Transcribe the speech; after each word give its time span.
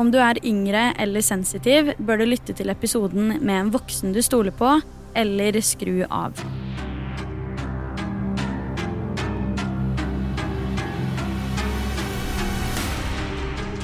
Om 0.00 0.08
du 0.08 0.16
er 0.16 0.38
yngre 0.48 0.94
eller 1.02 1.20
sensitiv, 1.20 1.90
bør 2.00 2.22
du 2.22 2.30
lytte 2.30 2.54
til 2.56 2.72
episoden 2.72 3.34
med 3.44 3.52
en 3.52 3.72
voksen 3.74 4.14
du 4.16 4.22
stoler 4.24 4.54
på, 4.56 4.78
eller 5.12 5.58
skru 5.60 6.06
av. 6.06 6.40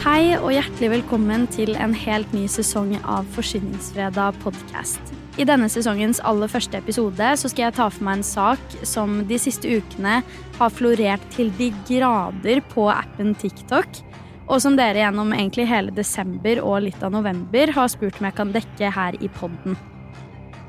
Hei 0.07 0.39
og 0.39 0.55
hjertelig 0.55 0.93
velkommen 0.95 1.45
til 1.53 1.77
en 1.77 1.93
helt 2.07 2.33
ny 2.33 2.47
sesong 2.49 2.95
av 3.03 3.29
Forsyningsfredag 3.37 4.41
podkast. 4.41 5.13
I 5.37 5.45
denne 5.45 5.69
sesongens 5.69 6.23
aller 6.25 6.49
første 6.49 6.81
episode 6.81 7.33
så 7.37 7.53
skal 7.53 7.67
jeg 7.67 7.77
ta 7.77 7.91
for 7.93 8.09
meg 8.09 8.23
en 8.23 8.29
sak 8.31 8.81
som 8.89 9.19
de 9.29 9.37
siste 9.43 9.69
ukene 9.69 10.23
har 10.57 10.73
florert 10.73 11.29
til 11.37 11.53
de 11.61 11.75
grader 11.91 12.65
på 12.73 12.89
appen 12.89 13.37
TikTok, 13.37 14.01
og 14.47 14.63
som 14.63 14.79
dere 14.79 15.03
gjennom 15.03 15.35
egentlig 15.35 15.67
hele 15.71 15.95
desember 15.95 16.63
og 16.63 16.87
litt 16.87 17.03
av 17.03 17.15
november 17.15 17.75
har 17.77 17.93
spurt 17.93 18.21
om 18.21 18.31
jeg 18.31 18.39
kan 18.39 18.55
dekke 18.55 18.95
her 18.95 19.19
i 19.21 19.31
podden. 19.41 19.77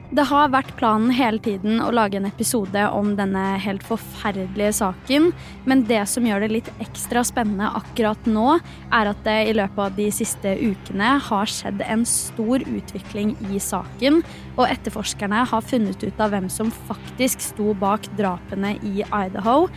Det 0.07 0.23
har 0.29 0.53
vært 0.53 0.69
planen 0.79 1.09
hele 1.11 1.41
tiden 1.43 1.81
å 1.83 1.89
lage 1.91 2.15
en 2.15 2.29
episode 2.29 2.79
om 2.95 3.09
denne 3.17 3.41
helt 3.59 3.83
forferdelige 3.83 4.77
saken, 4.77 5.33
men 5.67 5.81
det 5.89 6.05
som 6.07 6.23
gjør 6.23 6.45
det 6.45 6.49
litt 6.53 6.69
ekstra 6.79 7.25
spennende 7.27 7.67
akkurat 7.75 8.29
nå, 8.29 8.55
er 8.95 9.11
at 9.11 9.19
det 9.25 9.35
i 9.49 9.57
løpet 9.57 9.81
av 9.83 9.97
de 9.97 10.07
siste 10.15 10.53
ukene 10.61 11.09
har 11.27 11.51
skjedd 11.51 11.83
en 11.83 12.07
stor 12.07 12.63
utvikling 12.63 13.35
i 13.51 13.59
saken, 13.59 14.21
og 14.55 14.69
etterforskerne 14.69 15.43
har 15.51 15.67
funnet 15.67 16.07
ut 16.07 16.23
av 16.23 16.31
hvem 16.31 16.47
som 16.55 16.71
faktisk 16.87 17.43
sto 17.43 17.75
bak 17.75 18.07
drapene 18.15 18.77
i 18.87 19.03
Idaho. 19.03 19.67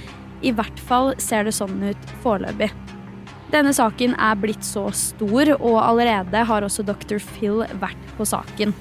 I 0.47 0.55
hvert 0.55 0.78
fall 0.87 1.17
ser 1.19 1.51
det 1.51 1.59
sånn 1.59 1.83
ut 1.91 2.15
foreløpig. 2.23 2.71
Denne 3.51 3.73
saken 3.75 4.15
er 4.15 4.39
blitt 4.39 4.62
så 4.62 4.87
stor, 4.95 5.48
og 5.59 5.81
allerede 5.83 6.47
har 6.47 6.62
også 6.62 6.84
dr. 6.87 7.19
Phil 7.19 7.65
vært 7.83 8.11
på 8.15 8.27
saken. 8.29 8.75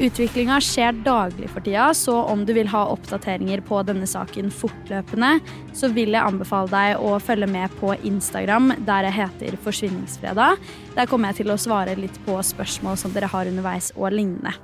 Utviklinga 0.00 0.56
skjer 0.64 0.96
daglig 1.04 1.50
for 1.52 1.60
tida, 1.62 1.90
så 1.94 2.14
om 2.32 2.46
du 2.48 2.54
vil 2.56 2.70
ha 2.72 2.86
oppdateringer 2.88 3.60
på 3.68 3.82
denne 3.84 4.08
saken 4.08 4.48
fortløpende, 4.48 5.34
så 5.76 5.90
vil 5.92 6.16
jeg 6.16 6.24
anbefale 6.24 6.72
deg 6.72 7.04
å 7.04 7.12
følge 7.20 7.50
med 7.52 7.76
på 7.78 7.92
Instagram, 8.08 8.72
der 8.88 9.10
jeg 9.10 9.18
heter 9.18 9.60
Forsvinningsfredag. 9.60 10.58
Der 10.96 11.10
kommer 11.10 11.30
jeg 11.30 11.42
til 11.42 11.52
å 11.52 11.60
svare 11.60 11.98
litt 12.00 12.16
på 12.24 12.40
spørsmål 12.40 12.98
som 12.98 13.14
dere 13.14 13.30
har 13.30 13.52
underveis 13.52 13.92
og 13.94 14.16
lignende. 14.16 14.56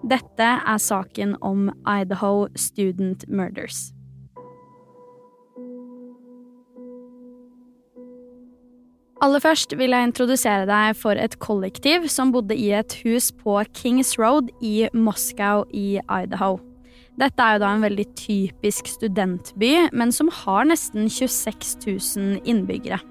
Dette 0.00 0.50
er 0.64 0.80
saken 0.80 1.36
om 1.44 1.68
Idaho 1.84 2.48
Student 2.56 3.28
Murders. 3.28 3.90
Aller 9.20 9.42
først 9.44 9.74
vil 9.76 9.92
jeg 9.92 10.08
introdusere 10.08 10.64
deg 10.64 10.96
for 10.96 11.18
et 11.20 11.34
kollektiv 11.44 12.06
som 12.08 12.30
bodde 12.32 12.56
i 12.56 12.70
et 12.72 12.94
hus 13.02 13.28
på 13.36 13.58
Kings 13.76 14.14
Road 14.16 14.48
i 14.64 14.88
Moscow 14.96 15.66
i 15.76 15.98
Idaho. 16.00 16.54
Dette 17.20 17.44
er 17.44 17.58
jo 17.58 17.60
da 17.60 17.72
en 17.76 17.84
veldig 17.84 18.06
typisk 18.16 18.88
studentby, 18.88 19.90
men 19.92 20.14
som 20.16 20.30
har 20.32 20.64
nesten 20.70 21.10
26 21.12 21.74
000 21.84 22.38
innbyggere. 22.48 23.02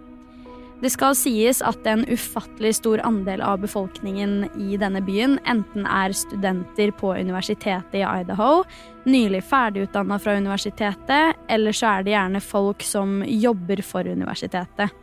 Det 0.82 0.90
skal 0.90 1.14
sies 1.20 1.60
at 1.62 1.86
en 1.92 2.02
ufattelig 2.08 2.72
stor 2.80 3.04
andel 3.06 3.44
av 3.46 3.60
befolkningen 3.62 4.48
i 4.64 4.80
denne 4.82 5.04
byen 5.06 5.36
enten 5.52 5.86
er 5.86 6.16
studenter 6.16 6.94
på 6.96 7.12
universitetet 7.20 8.00
i 8.00 8.02
Idaho, 8.02 8.64
nylig 9.06 9.44
ferdigutdanna 9.46 10.18
fra 10.24 10.40
universitetet, 10.40 11.38
eller 11.52 11.76
så 11.76 11.92
er 11.92 12.08
det 12.08 12.16
gjerne 12.16 12.42
folk 12.42 12.88
som 12.88 13.20
jobber 13.28 13.84
for 13.86 14.10
universitetet. 14.10 14.96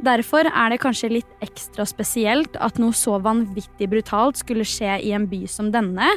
Derfor 0.00 0.48
er 0.48 0.72
det 0.72 0.80
kanskje 0.80 1.10
litt 1.12 1.32
ekstra 1.44 1.84
spesielt 1.84 2.54
at 2.64 2.78
noe 2.80 2.96
så 2.96 3.18
vanvittig 3.20 3.90
brutalt 3.92 4.38
skulle 4.40 4.64
skje 4.64 4.94
i 5.04 5.10
en 5.12 5.26
by 5.28 5.42
som 5.50 5.68
denne, 5.74 6.08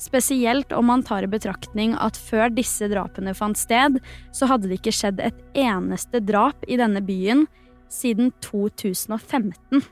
spesielt 0.00 0.74
om 0.76 0.90
man 0.90 1.04
tar 1.06 1.24
i 1.24 1.30
betraktning 1.30 1.94
at 1.96 2.18
før 2.20 2.52
disse 2.52 2.88
drapene 2.92 3.32
fant 3.36 3.56
sted, 3.56 3.96
så 4.36 4.48
hadde 4.50 4.68
det 4.68 4.80
ikke 4.80 4.92
skjedd 4.96 5.22
et 5.24 5.40
eneste 5.56 6.20
drap 6.20 6.68
i 6.68 6.76
denne 6.80 7.00
byen 7.04 7.46
siden 7.88 8.28
2015. 8.44 9.88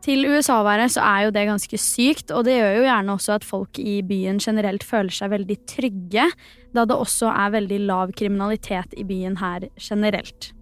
Til 0.00 0.24
USA-været 0.30 0.94
så 0.94 1.02
er 1.04 1.26
jo 1.26 1.34
det 1.34 1.44
ganske 1.50 1.82
sykt, 1.82 2.30
og 2.30 2.46
det 2.46 2.56
gjør 2.56 2.78
jo 2.78 2.86
gjerne 2.86 3.18
også 3.18 3.34
at 3.36 3.44
folk 3.44 3.82
i 3.82 3.98
byen 4.06 4.38
generelt 4.40 4.86
føler 4.86 5.12
seg 5.12 5.34
veldig 5.34 5.58
trygge, 5.68 6.30
da 6.72 6.86
det 6.88 6.96
også 6.96 7.34
er 7.34 7.52
veldig 7.58 7.82
lav 7.90 8.14
kriminalitet 8.16 8.96
i 8.96 9.04
byen 9.04 9.36
her 9.42 9.66
generelt. 9.76 10.54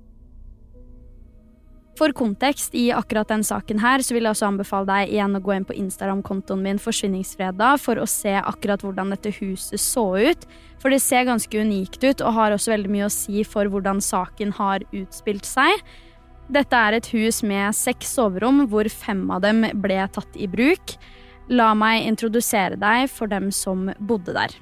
For 1.98 2.12
kontekst 2.14 2.76
i 2.78 2.92
akkurat 2.94 3.30
den 3.32 3.42
saken 3.42 3.80
her, 3.82 4.02
så 4.06 4.14
vil 4.14 4.28
jeg 4.28 4.36
også 4.36 4.46
anbefale 4.52 4.86
deg 4.86 5.12
igjen 5.16 5.34
å 5.34 5.40
gå 5.42 5.54
inn 5.56 5.66
på 5.66 5.74
Instagram-kontoen 5.80 6.60
min 6.62 6.78
Forsvinningsfredag 6.78 7.80
for 7.82 7.98
å 7.98 8.06
se 8.06 8.36
akkurat 8.38 8.84
hvordan 8.84 9.10
dette 9.10 9.32
huset 9.40 9.82
så 9.82 10.04
ut. 10.14 10.46
For 10.78 10.94
det 10.94 11.00
ser 11.02 11.26
ganske 11.26 11.58
unikt 11.58 12.04
ut 12.04 12.22
og 12.22 12.36
har 12.36 12.54
også 12.54 12.76
veldig 12.76 12.92
mye 12.92 13.08
å 13.08 13.14
si 13.14 13.42
for 13.42 13.66
hvordan 13.72 14.02
saken 14.04 14.54
har 14.60 14.86
utspilt 14.94 15.48
seg. 15.48 15.82
Dette 16.54 16.84
er 16.86 17.00
et 17.00 17.10
hus 17.16 17.42
med 17.42 17.74
seks 17.76 18.14
soverom, 18.14 18.62
hvor 18.70 18.86
fem 18.92 19.26
av 19.34 19.42
dem 19.42 19.66
ble 19.82 19.98
tatt 20.14 20.38
i 20.38 20.46
bruk. 20.46 20.94
La 21.50 21.72
meg 21.74 22.06
introdusere 22.06 22.78
deg 22.78 23.10
for 23.10 23.26
dem 23.26 23.50
som 23.50 23.88
bodde 23.98 24.38
der. 24.38 24.54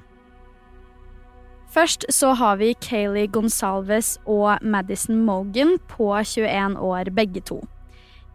Først 1.73 2.05
så 2.13 2.31
har 2.39 2.59
vi 2.61 2.73
Kayleigh 2.79 3.31
Gonsalves 3.31 4.15
og 4.25 4.63
Madison 4.63 5.19
Mogan 5.27 5.75
på 5.91 6.13
21 6.23 6.77
år, 6.79 7.11
begge 7.15 7.43
to. 7.43 7.59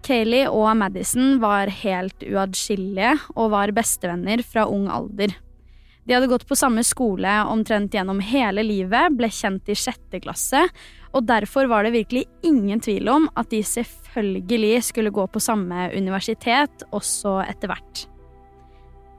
Kayleigh 0.04 0.50
og 0.50 0.74
Madison 0.76 1.38
var 1.42 1.70
helt 1.82 2.26
uatskillelige 2.26 3.14
og 3.36 3.54
var 3.54 3.72
bestevenner 3.74 4.42
fra 4.44 4.66
ung 4.68 4.88
alder. 4.92 5.32
De 6.02 6.16
hadde 6.16 6.26
gått 6.32 6.48
på 6.50 6.58
samme 6.58 6.82
skole 6.84 7.30
omtrent 7.46 7.94
gjennom 7.94 8.18
hele 8.26 8.64
livet, 8.66 9.14
ble 9.14 9.30
kjent 9.30 9.70
i 9.70 9.76
sjette 9.78 10.18
klasse, 10.24 10.64
og 11.14 11.28
derfor 11.28 11.70
var 11.70 11.86
det 11.86 11.94
virkelig 11.94 12.24
ingen 12.42 12.82
tvil 12.82 13.10
om 13.12 13.28
at 13.38 13.52
de 13.54 13.62
selvfølgelig 13.62 14.80
skulle 14.88 15.14
gå 15.14 15.28
på 15.30 15.42
samme 15.42 15.92
universitet 15.94 16.84
også 16.90 17.38
etter 17.46 17.70
hvert. 17.70 18.08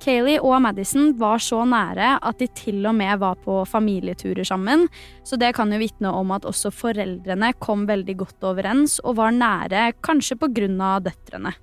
Kayleigh 0.03 0.43
og 0.43 0.57
Madison 0.65 1.13
var 1.15 1.39
så 1.39 1.61
nære 1.63 2.17
at 2.19 2.39
de 2.41 2.49
til 2.51 2.83
og 2.89 2.95
med 2.97 3.21
var 3.21 3.37
på 3.39 3.61
familieturer 3.69 4.43
sammen, 4.43 4.89
så 5.23 5.39
det 5.39 5.53
kan 5.55 5.71
jo 5.71 5.79
vitne 5.79 6.11
om 6.11 6.33
at 6.35 6.47
også 6.49 6.73
foreldrene 6.75 7.53
kom 7.63 7.85
veldig 7.87 8.17
godt 8.19 8.49
overens 8.49 8.97
og 9.03 9.15
var 9.21 9.31
nære, 9.31 9.93
kanskje 10.03 10.35
av 10.43 11.05
døtrene. 11.07 11.53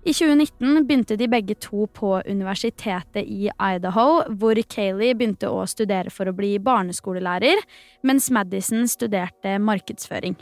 I 0.00 0.12
2019 0.12 0.86
begynte 0.88 1.16
de 1.16 1.28
begge 1.28 1.54
to 1.60 1.86
på 1.86 2.22
universitetet 2.24 3.24
i 3.24 3.48
Idaho, 3.48 4.22
hvor 4.36 4.56
Kayleigh 4.68 5.16
begynte 5.16 5.48
å 5.48 5.66
studere 5.68 6.10
for 6.10 6.28
å 6.28 6.36
bli 6.36 6.58
barneskolelærer, 6.58 7.60
mens 8.02 8.30
Madison 8.30 8.88
studerte 8.88 9.58
markedsføring. 9.58 10.36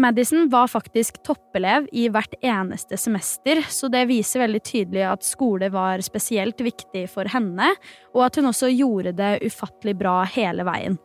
Madison 0.00 0.48
var 0.48 0.70
faktisk 0.72 1.18
toppelev 1.26 1.88
i 1.92 2.06
hvert 2.08 2.32
eneste 2.40 2.96
semester, 2.96 3.60
så 3.68 3.90
det 3.92 4.06
viser 4.08 4.46
veldig 4.46 4.62
tydelig 4.64 5.04
at 5.04 5.26
skole 5.26 5.68
var 5.74 6.00
spesielt 6.04 6.62
viktig 6.64 7.04
for 7.12 7.28
henne, 7.28 7.74
og 8.14 8.24
at 8.30 8.40
hun 8.40 8.48
også 8.48 8.70
gjorde 8.72 9.12
det 9.18 9.34
ufattelig 9.44 9.98
bra 10.00 10.22
hele 10.24 10.64
veien. 10.64 10.96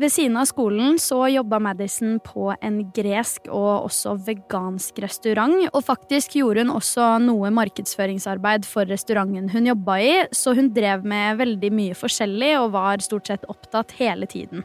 Ved 0.00 0.08
siden 0.14 0.38
av 0.40 0.46
skolen 0.48 0.98
så 1.02 1.26
jobba 1.28 1.58
Madison 1.60 2.16
på 2.24 2.48
en 2.56 2.80
gresk 2.96 3.46
og 3.52 3.86
også 3.90 4.16
vegansk 4.26 4.98
restaurant, 5.04 5.68
og 5.70 5.84
faktisk 5.84 6.38
gjorde 6.40 6.64
hun 6.64 6.74
også 6.74 7.12
noe 7.22 7.52
markedsføringsarbeid 7.54 8.66
for 8.66 8.88
restauranten 8.90 9.50
hun 9.52 9.70
jobba 9.70 10.00
i, 10.02 10.12
så 10.34 10.56
hun 10.58 10.72
drev 10.74 11.06
med 11.06 11.38
veldig 11.42 11.72
mye 11.76 12.02
forskjellig 12.02 12.54
og 12.64 12.74
var 12.78 13.04
stort 13.04 13.30
sett 13.30 13.46
opptatt 13.52 13.94
hele 14.00 14.30
tiden. 14.30 14.64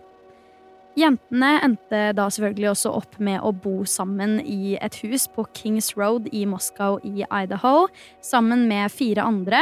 Jentene 0.95 1.57
endte 1.59 2.13
da 2.15 2.29
selvfølgelig 2.31 2.69
også 2.69 2.91
opp 2.95 3.17
med 3.19 3.43
å 3.43 3.49
bo 3.51 3.81
sammen 3.89 4.37
i 4.39 4.77
et 4.79 4.95
hus 5.03 5.25
på 5.27 5.43
Kings 5.57 5.89
Road 5.99 6.29
i 6.31 6.45
Moskva 6.47 6.93
i 7.03 7.25
Idaho, 7.25 7.89
sammen 8.23 8.63
med 8.69 8.93
fire 8.95 9.25
andre. 9.27 9.59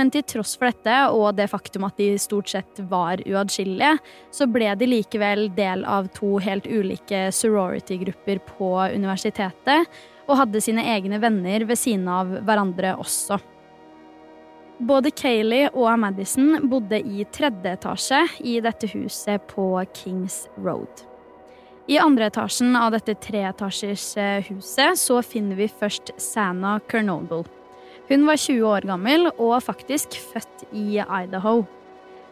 Men 0.00 0.08
til 0.14 0.24
tross 0.24 0.54
for 0.56 0.70
dette 0.70 0.96
og 1.12 1.36
det 1.36 1.50
faktum 1.52 1.84
at 1.84 2.00
de 2.00 2.14
stort 2.16 2.48
sett 2.48 2.80
var 2.88 3.20
uatskillelige, 3.28 4.00
så 4.32 4.48
ble 4.48 4.72
de 4.80 4.88
likevel 4.88 5.50
del 5.58 5.84
av 5.84 6.08
to 6.16 6.38
helt 6.40 6.64
ulike 6.64 7.26
sorority-grupper 7.28 8.40
på 8.48 8.72
universitetet, 8.96 9.84
og 10.30 10.38
hadde 10.40 10.64
sine 10.64 10.86
egne 10.96 11.20
venner 11.20 11.68
ved 11.68 11.76
siden 11.76 12.08
av 12.08 12.38
hverandre 12.40 12.96
også. 12.96 13.36
Både 14.80 15.10
Kayleigh 15.12 15.74
og 15.76 15.90
Madison 16.00 16.54
bodde 16.70 17.02
i 17.04 17.26
tredje 17.28 17.74
etasje 17.76 18.20
i 18.48 18.54
dette 18.64 18.88
huset 18.94 19.42
på 19.50 19.66
Kings 19.92 20.46
Road. 20.56 21.02
I 21.90 21.98
andre 22.00 22.30
etasjen 22.30 22.72
av 22.78 22.94
dette 22.94 23.12
treetasjers 23.20 24.06
eh, 24.16 24.46
huset 24.48 24.96
så 24.96 25.18
finner 25.26 25.58
vi 25.58 25.66
først 25.68 26.14
Sanna 26.16 26.78
Kernodle. 26.88 27.42
Hun 28.08 28.24
var 28.24 28.40
20 28.40 28.64
år 28.70 28.88
gammel 28.88 29.28
og 29.34 29.58
faktisk 29.66 30.16
født 30.32 30.64
i 30.72 30.96
Idaho. 30.96 31.66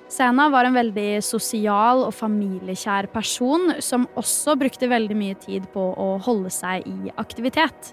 Sanna 0.09 0.49
var 0.49 0.65
en 0.65 0.79
veldig 0.79 1.21
sosial 1.21 2.07
og 2.07 2.17
familiekjær 2.17 3.11
person 3.13 3.75
som 3.85 4.09
også 4.17 4.57
brukte 4.57 4.89
veldig 4.89 5.21
mye 5.21 5.37
tid 5.45 5.69
på 5.75 5.85
å 6.01 6.15
holde 6.25 6.55
seg 6.55 6.89
i 6.89 7.13
aktivitet. 7.21 7.93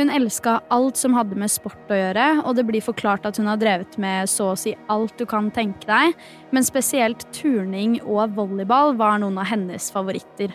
Hun 0.00 0.10
elska 0.10 0.62
alt 0.68 0.96
som 0.96 1.12
hadde 1.12 1.36
med 1.36 1.50
sport 1.52 1.90
å 1.92 1.96
gjøre, 1.98 2.26
og 2.48 2.54
det 2.56 2.62
blir 2.64 2.80
forklart 2.80 3.26
at 3.28 3.36
hun 3.36 3.50
har 3.50 3.58
drevet 3.60 3.98
med 4.00 4.30
så 4.32 4.54
å 4.54 4.56
si 4.56 4.72
alt 4.88 5.12
du 5.20 5.26
kan 5.28 5.50
tenke 5.52 5.84
deg, 5.84 6.14
men 6.56 6.64
spesielt 6.64 7.26
turning 7.36 7.98
og 8.00 8.32
volleyball 8.38 8.94
var 8.96 9.18
noen 9.20 9.36
av 9.42 9.50
hennes 9.50 9.90
favoritter. 9.92 10.54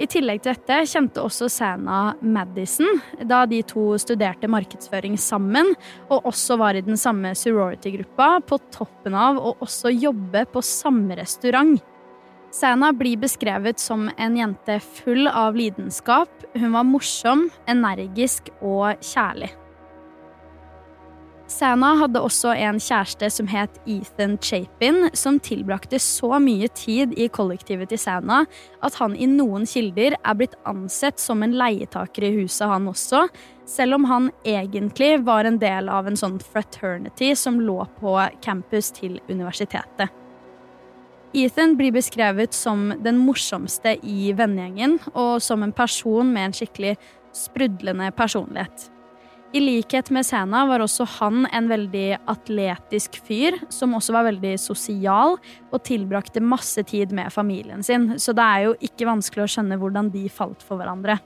I 0.00 0.08
tillegg 0.08 0.42
til 0.44 0.52
dette 0.52 0.82
kjente 0.92 1.24
også 1.24 1.48
Sana 1.48 2.02
Madison, 2.20 3.00
da 3.24 3.46
de 3.48 3.62
to 3.64 3.86
studerte 4.00 4.52
markedsføring 4.52 5.16
sammen, 5.20 5.72
og 6.12 6.28
også 6.28 6.60
var 6.60 6.76
i 6.76 6.84
den 6.84 7.00
samme 7.00 7.32
sorority-gruppa, 7.32 8.34
på 8.44 8.60
toppen 8.76 9.16
av 9.16 9.40
å 9.40 9.54
også 9.64 9.94
jobbe 9.96 10.44
på 10.52 10.64
samme 10.64 11.16
restaurant. 11.16 11.80
Sana 12.50 12.92
blir 12.92 13.16
beskrevet 13.16 13.78
som 13.78 14.10
en 14.18 14.36
jente 14.36 14.80
full 14.80 15.28
av 15.28 15.56
lidenskap. 15.56 16.30
Hun 16.54 16.72
var 16.74 16.84
morsom, 16.84 17.46
energisk 17.70 18.50
og 18.60 18.98
kjærlig. 18.98 19.52
Sana 21.50 21.96
hadde 21.98 22.20
også 22.22 22.52
en 22.54 22.78
kjæreste 22.78 23.26
som 23.34 23.48
het 23.50 23.78
Ethan 23.90 24.36
Chapin, 24.42 25.08
som 25.18 25.40
tilbrakte 25.42 25.98
så 26.02 26.38
mye 26.42 26.68
tid 26.78 27.16
i 27.18 27.26
kollektivet 27.26 27.90
til 27.90 27.98
Sana 27.98 28.44
at 28.86 28.98
han 29.00 29.16
i 29.18 29.26
noen 29.30 29.66
kilder 29.66 30.14
er 30.14 30.38
blitt 30.38 30.54
ansett 30.70 31.18
som 31.18 31.42
en 31.42 31.56
leietaker 31.58 32.28
i 32.28 32.32
huset, 32.38 32.68
han 32.70 32.86
også, 32.90 33.24
selv 33.66 33.98
om 33.98 34.06
han 34.10 34.30
egentlig 34.46 35.16
var 35.26 35.46
en 35.46 35.58
del 35.58 35.90
av 35.90 36.06
en 36.06 36.18
sånn 36.18 36.38
fraternity 36.38 37.34
som 37.34 37.58
lå 37.62 37.82
på 37.98 38.14
campus 38.46 38.94
til 38.94 39.18
universitetet. 39.26 40.19
Ethan 41.32 41.76
blir 41.78 41.92
beskrevet 41.94 42.54
som 42.54 42.88
den 43.04 43.20
morsomste 43.22 43.94
i 44.02 44.32
vennegjengen, 44.34 44.98
og 45.14 45.38
som 45.42 45.62
en 45.62 45.74
person 45.74 46.26
med 46.26 46.48
en 46.48 46.56
skikkelig 46.58 46.96
sprudlende 47.36 48.10
personlighet. 48.18 48.88
I 49.54 49.60
likhet 49.62 50.10
med 50.14 50.26
Sena 50.26 50.62
var 50.66 50.82
også 50.82 51.06
han 51.18 51.44
en 51.54 51.70
veldig 51.70 52.20
atletisk 52.30 53.18
fyr, 53.26 53.56
som 53.70 53.94
også 53.98 54.14
var 54.14 54.28
veldig 54.28 54.52
sosial 54.62 55.38
og 55.70 55.82
tilbrakte 55.86 56.42
masse 56.42 56.82
tid 56.86 57.14
med 57.14 57.32
familien 57.34 57.82
sin, 57.82 58.12
så 58.18 58.34
det 58.34 58.46
er 58.46 58.66
jo 58.66 58.76
ikke 58.90 59.08
vanskelig 59.10 59.46
å 59.46 59.50
skjønne 59.54 59.78
hvordan 59.78 60.10
de 60.14 60.26
falt 60.30 60.62
for 60.66 60.78
hverandre. 60.78 61.18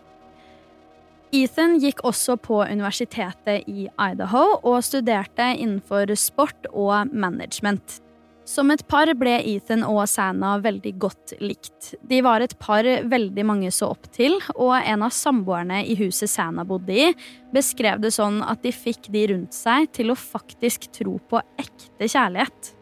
Ethan 1.35 1.81
gikk 1.83 2.05
også 2.06 2.37
på 2.39 2.61
universitetet 2.62 3.69
i 3.69 3.89
Idaho 3.89 4.45
og 4.61 4.81
studerte 4.87 5.51
innenfor 5.56 6.12
sport 6.21 6.69
og 6.71 7.11
management. 7.12 8.04
Som 8.44 8.69
et 8.75 8.82
par 8.85 9.08
ble 9.17 9.38
Ethan 9.55 9.87
og 9.88 10.02
Sana 10.11 10.58
veldig 10.61 10.93
godt 11.00 11.32
likt. 11.41 11.94
De 12.05 12.20
var 12.25 12.44
et 12.44 12.52
par 12.61 12.85
veldig 12.85 13.44
mange 13.49 13.70
så 13.73 13.88
opp 13.94 14.11
til, 14.12 14.37
og 14.52 14.76
en 14.76 15.06
av 15.06 15.14
samboerne 15.17 15.81
i 15.88 15.96
huset 15.96 16.29
Sana 16.29 16.67
bodde 16.69 16.93
i, 16.93 17.08
beskrev 17.56 18.05
det 18.05 18.12
sånn 18.12 18.43
at 18.44 18.61
de 18.61 18.73
fikk 18.76 19.08
de 19.14 19.26
rundt 19.32 19.56
seg 19.56 19.88
til 19.96 20.12
å 20.12 20.19
faktisk 20.19 20.91
tro 20.93 21.17
på 21.31 21.41
ekte 21.56 22.05
kjærlighet. 22.05 22.75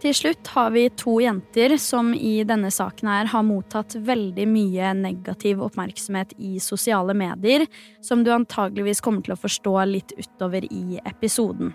Til 0.00 0.14
slutt 0.16 0.54
har 0.54 0.70
vi 0.72 0.86
to 0.96 1.18
jenter 1.20 1.74
som 1.82 2.14
i 2.14 2.38
denne 2.48 2.70
saken 2.72 3.10
her 3.10 3.28
har 3.34 3.44
mottatt 3.44 3.98
veldig 4.00 4.46
mye 4.48 4.94
negativ 4.96 5.60
oppmerksomhet 5.66 6.38
i 6.38 6.54
sosiale 6.62 7.12
medier, 7.18 7.66
som 8.00 8.22
du 8.24 8.30
antageligvis 8.32 9.02
kommer 9.04 9.26
til 9.26 9.34
å 9.34 9.42
forstå 9.42 9.76
litt 9.90 10.16
utover 10.16 10.64
i 10.70 11.02
episoden. 11.02 11.74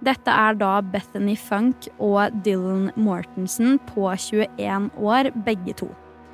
Dette 0.00 0.32
er 0.32 0.56
da 0.56 0.78
Bethany 0.80 1.34
Funk 1.36 1.90
og 2.00 2.36
Dylan 2.44 2.88
Mortensen 2.96 3.76
på 3.90 4.06
21 4.08 4.88
år, 4.96 5.28
begge 5.44 5.74
to. 5.76 5.90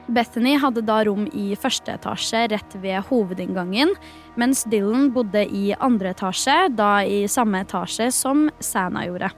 Bethany 0.06 0.52
hadde 0.62 0.84
da 0.86 1.00
rom 1.08 1.24
i 1.34 1.48
første 1.58 1.96
etasje 1.96 2.44
rett 2.52 2.76
ved 2.78 3.08
hovedinngangen, 3.08 3.90
mens 4.38 4.62
Dylan 4.70 5.10
bodde 5.14 5.42
i 5.50 5.72
andre 5.82 6.14
etasje, 6.14 6.54
da 6.78 7.00
i 7.02 7.24
samme 7.26 7.64
etasje 7.66 8.12
som 8.14 8.46
Sana 8.62 9.02
gjorde. 9.08 9.32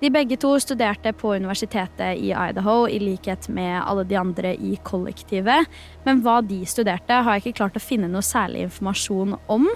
De 0.00 0.08
begge 0.08 0.38
to 0.40 0.54
studerte 0.58 1.12
på 1.12 1.34
universitetet 1.36 2.18
i 2.18 2.32
Idaho, 2.32 2.86
i 2.88 2.98
likhet 2.98 3.50
med 3.52 3.82
alle 3.84 4.06
de 4.08 4.16
andre 4.16 4.54
i 4.56 4.78
kollektivet. 4.82 5.68
Men 6.06 6.22
hva 6.24 6.38
de 6.42 6.62
studerte, 6.66 7.20
har 7.20 7.36
jeg 7.36 7.44
ikke 7.44 7.58
klart 7.60 7.76
å 7.76 7.84
finne 7.84 8.08
noe 8.08 8.24
særlig 8.24 8.64
informasjon 8.70 9.36
om. 9.52 9.68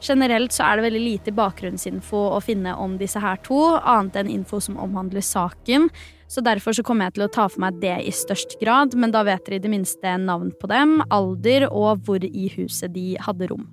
Generelt 0.00 0.54
så 0.56 0.64
er 0.64 0.78
det 0.78 0.86
veldig 0.86 1.02
lite 1.02 1.32
bakgrunnsinfo 1.36 2.20
å 2.32 2.40
finne 2.44 2.72
om 2.80 2.96
disse 3.00 3.20
her 3.20 3.40
to, 3.44 3.60
annet 3.76 4.16
enn 4.22 4.30
info 4.32 4.60
som 4.64 4.78
omhandler 4.80 5.24
saken. 5.24 5.90
Så 6.30 6.44
derfor 6.46 6.76
så 6.76 6.84
kommer 6.86 7.08
jeg 7.08 7.18
til 7.18 7.26
å 7.26 7.32
ta 7.34 7.48
for 7.50 7.60
meg 7.64 7.80
det 7.82 7.96
i 8.06 8.14
størst 8.14 8.56
grad, 8.62 8.94
men 8.96 9.12
da 9.12 9.24
vet 9.26 9.44
dere 9.44 9.58
i 9.58 9.64
det 9.64 9.72
minste 9.72 10.14
navn 10.22 10.54
på 10.56 10.70
dem, 10.70 11.00
alder 11.10 11.68
og 11.68 12.06
hvor 12.06 12.24
i 12.24 12.48
huset 12.54 12.94
de 12.94 13.12
hadde 13.20 13.50
rom. 13.50 13.68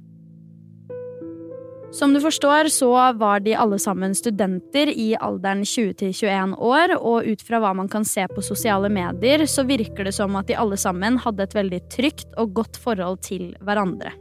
Som 1.95 2.11
du 2.11 2.19
forstår, 2.19 2.67
så 2.73 2.89
var 3.15 3.39
de 3.45 3.55
alle 3.55 3.79
sammen 3.79 4.11
studenter 4.17 4.91
i 4.91 5.13
alderen 5.23 5.63
20 5.63 5.95
til 6.01 6.11
21 6.11 6.57
år, 6.59 6.97
og 6.99 7.29
ut 7.29 7.47
fra 7.47 7.61
hva 7.63 7.71
man 7.77 7.87
kan 7.87 8.03
se 8.05 8.27
på 8.27 8.43
sosiale 8.43 8.91
medier, 8.91 9.47
så 9.47 9.63
virker 9.63 10.09
det 10.09 10.17
som 10.17 10.35
at 10.35 10.51
de 10.51 10.59
alle 10.59 10.77
sammen 10.77 11.21
hadde 11.23 11.47
et 11.47 11.55
veldig 11.55 11.83
trygt 11.93 12.35
og 12.35 12.57
godt 12.59 12.81
forhold 12.83 13.23
til 13.31 13.53
hverandre. 13.63 14.11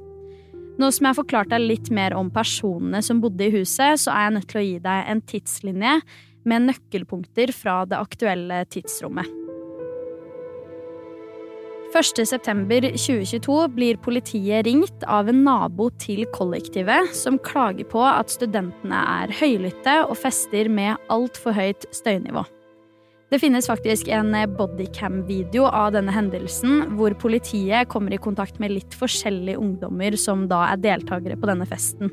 Nå 0.77 0.91
som 0.93 1.07
jeg 1.07 1.15
har 1.15 1.17
forklart 1.17 1.53
deg 1.55 1.65
litt 1.65 1.89
mer 1.95 2.13
om 2.17 2.29
personene 2.33 3.01
som 3.05 3.23
bodde 3.23 3.47
i 3.47 3.55
huset, 3.55 4.03
så 4.03 4.13
er 4.13 4.27
jeg 4.27 4.37
nødt 4.37 4.49
til 4.53 4.61
å 4.61 4.67
gi 4.67 4.77
deg 4.85 5.11
en 5.13 5.25
tidslinje 5.33 5.97
med 6.47 6.69
nøkkelpunkter 6.69 7.53
fra 7.57 7.81
det 7.89 7.99
aktuelle 7.99 8.63
tidsrommet. 8.71 9.31
1.9.2022 11.97 13.55
blir 13.73 13.97
politiet 14.05 14.67
ringt 14.67 15.07
av 15.09 15.31
en 15.33 15.45
nabo 15.47 15.89
til 16.03 16.27
kollektivet 16.35 17.15
som 17.17 17.39
klager 17.41 17.89
på 17.89 18.03
at 18.05 18.35
studentene 18.35 19.01
er 19.23 19.33
høylytte 19.39 20.03
og 20.05 20.19
fester 20.21 20.69
med 20.69 21.01
altfor 21.13 21.57
høyt 21.57 21.89
støynivå. 21.97 22.45
Det 23.27 23.41
finnes 23.43 23.67
faktisk 23.67 24.07
en 24.15 24.31
bodycam-video 24.55 25.65
av 25.67 25.97
denne 25.97 26.13
hendelsen, 26.15 26.93
hvor 26.95 27.15
politiet 27.19 27.89
kommer 27.91 28.15
i 28.15 28.21
kontakt 28.23 28.61
med 28.63 28.71
litt 28.71 28.95
forskjellige 28.95 29.59
ungdommer 29.59 30.15
som 30.21 30.45
da 30.47 30.61
er 30.69 30.79
deltakere 30.85 31.35
på 31.35 31.51
denne 31.51 31.67
festen. 31.67 32.13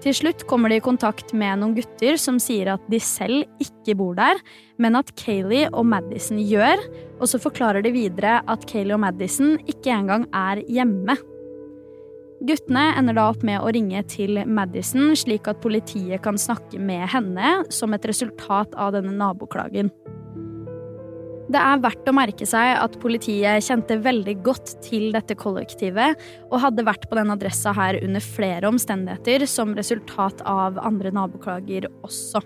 Til 0.00 0.16
slutt 0.16 0.46
kommer 0.48 0.72
de 0.72 0.78
i 0.80 0.84
kontakt 0.84 1.34
med 1.36 1.60
noen 1.60 1.74
gutter 1.76 2.16
som 2.20 2.40
sier 2.40 2.70
at 2.72 2.88
de 2.88 3.00
selv 3.02 3.44
ikke 3.60 3.96
bor 3.98 4.16
der, 4.16 4.40
men 4.80 4.96
at 4.96 5.12
Kayleigh 5.20 5.68
og 5.76 5.84
Madison 5.92 6.40
gjør, 6.40 6.80
og 7.20 7.28
så 7.28 7.40
forklarer 7.42 7.84
de 7.84 7.92
videre 7.92 8.38
at 8.48 8.64
Kayleigh 8.70 8.96
og 8.96 9.04
Madison 9.04 9.56
ikke 9.68 9.92
engang 9.98 10.28
er 10.32 10.64
hjemme. 10.64 11.16
Guttene 12.44 12.90
ender 12.98 13.16
da 13.16 13.30
opp 13.30 13.44
med 13.46 13.62
å 13.64 13.70
ringe 13.72 14.02
til 14.12 14.42
Madison, 14.44 15.14
slik 15.16 15.48
at 15.48 15.62
politiet 15.62 16.20
kan 16.24 16.36
snakke 16.36 16.76
med 16.76 17.06
henne 17.08 17.62
som 17.72 17.96
et 17.96 18.04
resultat 18.08 18.76
av 18.76 18.92
denne 18.98 19.14
naboklagen. 19.16 19.88
Det 21.46 21.60
er 21.62 21.78
verdt 21.78 22.08
å 22.10 22.14
merke 22.16 22.46
seg 22.48 22.72
at 22.74 22.98
politiet 23.00 23.62
kjente 23.64 24.00
veldig 24.02 24.34
godt 24.44 24.74
til 24.84 25.12
dette 25.14 25.36
kollektivet 25.38 26.18
og 26.50 26.58
hadde 26.64 26.84
vært 26.88 27.06
på 27.06 27.16
denne 27.16 27.36
adressa 27.38 27.72
her 27.76 28.00
under 28.02 28.24
flere 28.24 28.66
omstendigheter 28.68 29.46
som 29.48 29.76
resultat 29.78 30.42
av 30.42 30.80
andre 30.82 31.14
naboklager 31.14 31.86
også. 32.02 32.42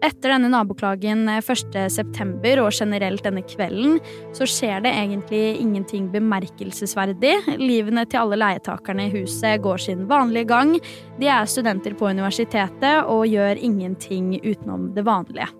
Etter 0.00 0.32
denne 0.32 0.48
naboklagen 0.48 1.26
1.9. 1.28 2.52
og 2.62 2.70
generelt 2.72 3.24
denne 3.26 3.42
kvelden, 3.44 3.98
så 4.32 4.48
skjer 4.48 4.80
det 4.86 4.94
egentlig 4.96 5.60
ingenting 5.60 6.06
bemerkelsesverdig. 6.14 7.34
Livene 7.60 8.06
til 8.08 8.22
alle 8.22 8.40
leietakerne 8.40 9.10
i 9.10 9.12
huset 9.12 9.60
går 9.60 9.84
sin 9.84 10.06
vanlige 10.08 10.48
gang. 10.48 10.72
De 11.20 11.28
er 11.28 11.44
studenter 11.44 11.96
på 12.00 12.08
universitetet 12.08 13.04
og 13.04 13.28
gjør 13.28 13.60
ingenting 13.60 14.38
utenom 14.40 14.94
det 14.96 15.04
vanlige. 15.04 15.50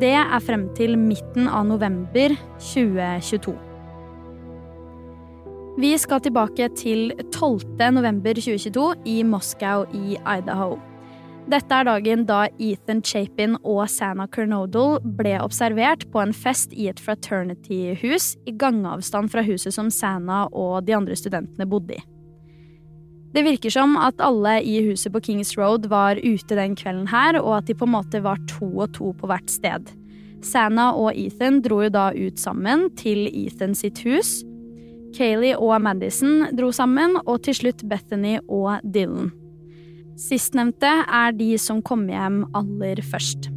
Det 0.00 0.16
er 0.16 0.44
frem 0.44 0.70
til 0.76 0.96
midten 0.96 1.48
av 1.48 1.68
november 1.68 2.32
2022. 2.64 3.58
Vi 5.80 5.96
skal 6.00 6.20
tilbake 6.24 6.72
til 6.76 7.10
12. 7.28 7.92
november 7.92 8.40
2022 8.40 8.92
i 9.04 9.20
Moskau 9.24 9.84
i 9.92 10.16
Idaho. 10.16 10.78
Dette 11.50 11.74
er 11.74 11.86
dagen 11.88 12.20
da 12.28 12.44
Ethan 12.62 13.00
Chapin 13.02 13.56
og 13.66 13.82
Sanna 13.90 14.28
Kernodal 14.30 15.00
ble 15.18 15.32
observert 15.42 16.04
på 16.12 16.20
en 16.22 16.34
fest 16.36 16.70
i 16.76 16.86
et 16.86 17.00
fraternity-hus 17.02 18.36
i 18.46 18.54
gangavstand 18.54 19.32
fra 19.32 19.42
huset 19.42 19.74
som 19.74 19.88
Sanna 19.90 20.44
og 20.52 20.84
de 20.86 20.94
andre 20.94 21.16
studentene 21.18 21.66
bodde 21.66 21.96
i. 21.96 22.04
Det 23.34 23.42
virker 23.46 23.74
som 23.74 23.96
at 23.98 24.22
alle 24.22 24.56
i 24.66 24.76
huset 24.86 25.10
på 25.14 25.22
Kings 25.26 25.56
Road 25.58 25.88
var 25.90 26.20
ute 26.22 26.58
den 26.58 26.76
kvelden 26.78 27.10
her, 27.10 27.40
og 27.40 27.60
at 27.60 27.66
de 27.66 27.74
på 27.78 27.88
en 27.88 27.94
måte 27.96 28.22
var 28.22 28.38
to 28.50 28.70
og 28.70 28.94
to 28.94 29.10
på 29.18 29.30
hvert 29.30 29.50
sted. 29.50 29.90
Sanna 30.46 30.92
og 30.94 31.18
Ethan 31.18 31.60
dro 31.66 31.82
jo 31.82 31.90
da 31.94 32.10
ut 32.14 32.38
sammen 32.38 32.88
til 32.98 33.26
Ethan 33.26 33.74
sitt 33.78 34.02
hus. 34.06 34.40
Kayleigh 35.18 35.58
og 35.58 35.82
Madison 35.82 36.46
dro 36.54 36.70
sammen, 36.74 37.18
og 37.26 37.42
til 37.46 37.58
slutt 37.58 37.86
Bethany 37.90 38.38
og 38.46 38.82
Dylan. 38.86 39.32
Sistnevnte 40.20 40.88
er 41.08 41.32
de 41.32 41.54
som 41.56 41.80
kom 41.80 42.04
hjem 42.10 42.42
aller 42.56 43.00
først. 43.08 43.48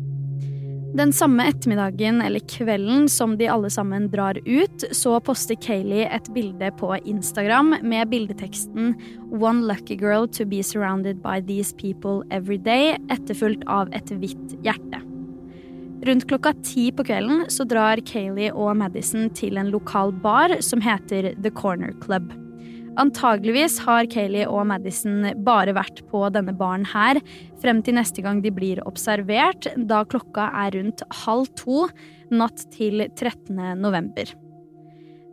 Den 0.93 1.09
samme 1.15 1.47
ettermiddagen 1.49 2.21
eller 2.21 2.43
kvelden 2.47 3.07
som 3.09 3.33
de 3.39 3.47
alle 3.49 3.71
sammen 3.73 4.05
drar 4.13 4.37
ut, 4.45 4.85
så 4.93 5.17
poster 5.25 5.57
Kayleigh 5.57 6.11
et 6.13 6.29
bilde 6.35 6.69
på 6.77 6.91
Instagram 7.01 7.73
med 7.81 8.11
bildeteksten 8.11 8.93
'One 9.31 9.65
lucky 9.65 9.97
girl 9.97 10.27
to 10.27 10.45
be 10.45 10.61
surrounded 10.63 11.23
by 11.23 11.41
these 11.41 11.73
people 11.73 12.21
every 12.29 12.57
day', 12.57 12.95
etterfulgt 13.09 13.65
av 13.67 13.89
et 13.91 14.13
hvitt 14.13 14.55
hjerte. 14.63 15.01
Rundt 16.05 16.27
klokka 16.27 16.53
ti 16.63 16.91
på 16.91 17.03
kvelden 17.03 17.49
så 17.49 17.65
drar 17.67 17.97
Kayleigh 18.05 18.55
og 18.55 18.77
Madison 18.77 19.29
til 19.29 19.57
en 19.57 19.71
lokal 19.71 20.11
bar 20.11 20.61
som 20.61 20.79
heter 20.79 21.33
The 21.41 21.49
Corner 21.49 21.91
Club. 22.03 22.42
Antageligvis 22.99 23.79
har 23.87 24.05
Kayleigh 24.11 24.51
og 24.51 24.67
Madison 24.69 25.25
bare 25.45 25.73
vært 25.73 26.03
på 26.11 26.21
denne 26.33 26.53
baren 26.57 26.85
her 26.91 27.17
frem 27.61 27.81
til 27.81 27.97
neste 27.97 28.21
gang 28.21 28.43
de 28.43 28.51
blir 28.53 28.83
observert, 28.85 29.65
da 29.89 30.03
klokka 30.05 30.51
er 30.65 30.75
rundt 30.77 31.01
halv 31.23 31.49
to 31.57 31.87
natt 32.33 32.67
til 32.75 33.07
13. 33.07 33.57
november. 33.81 34.29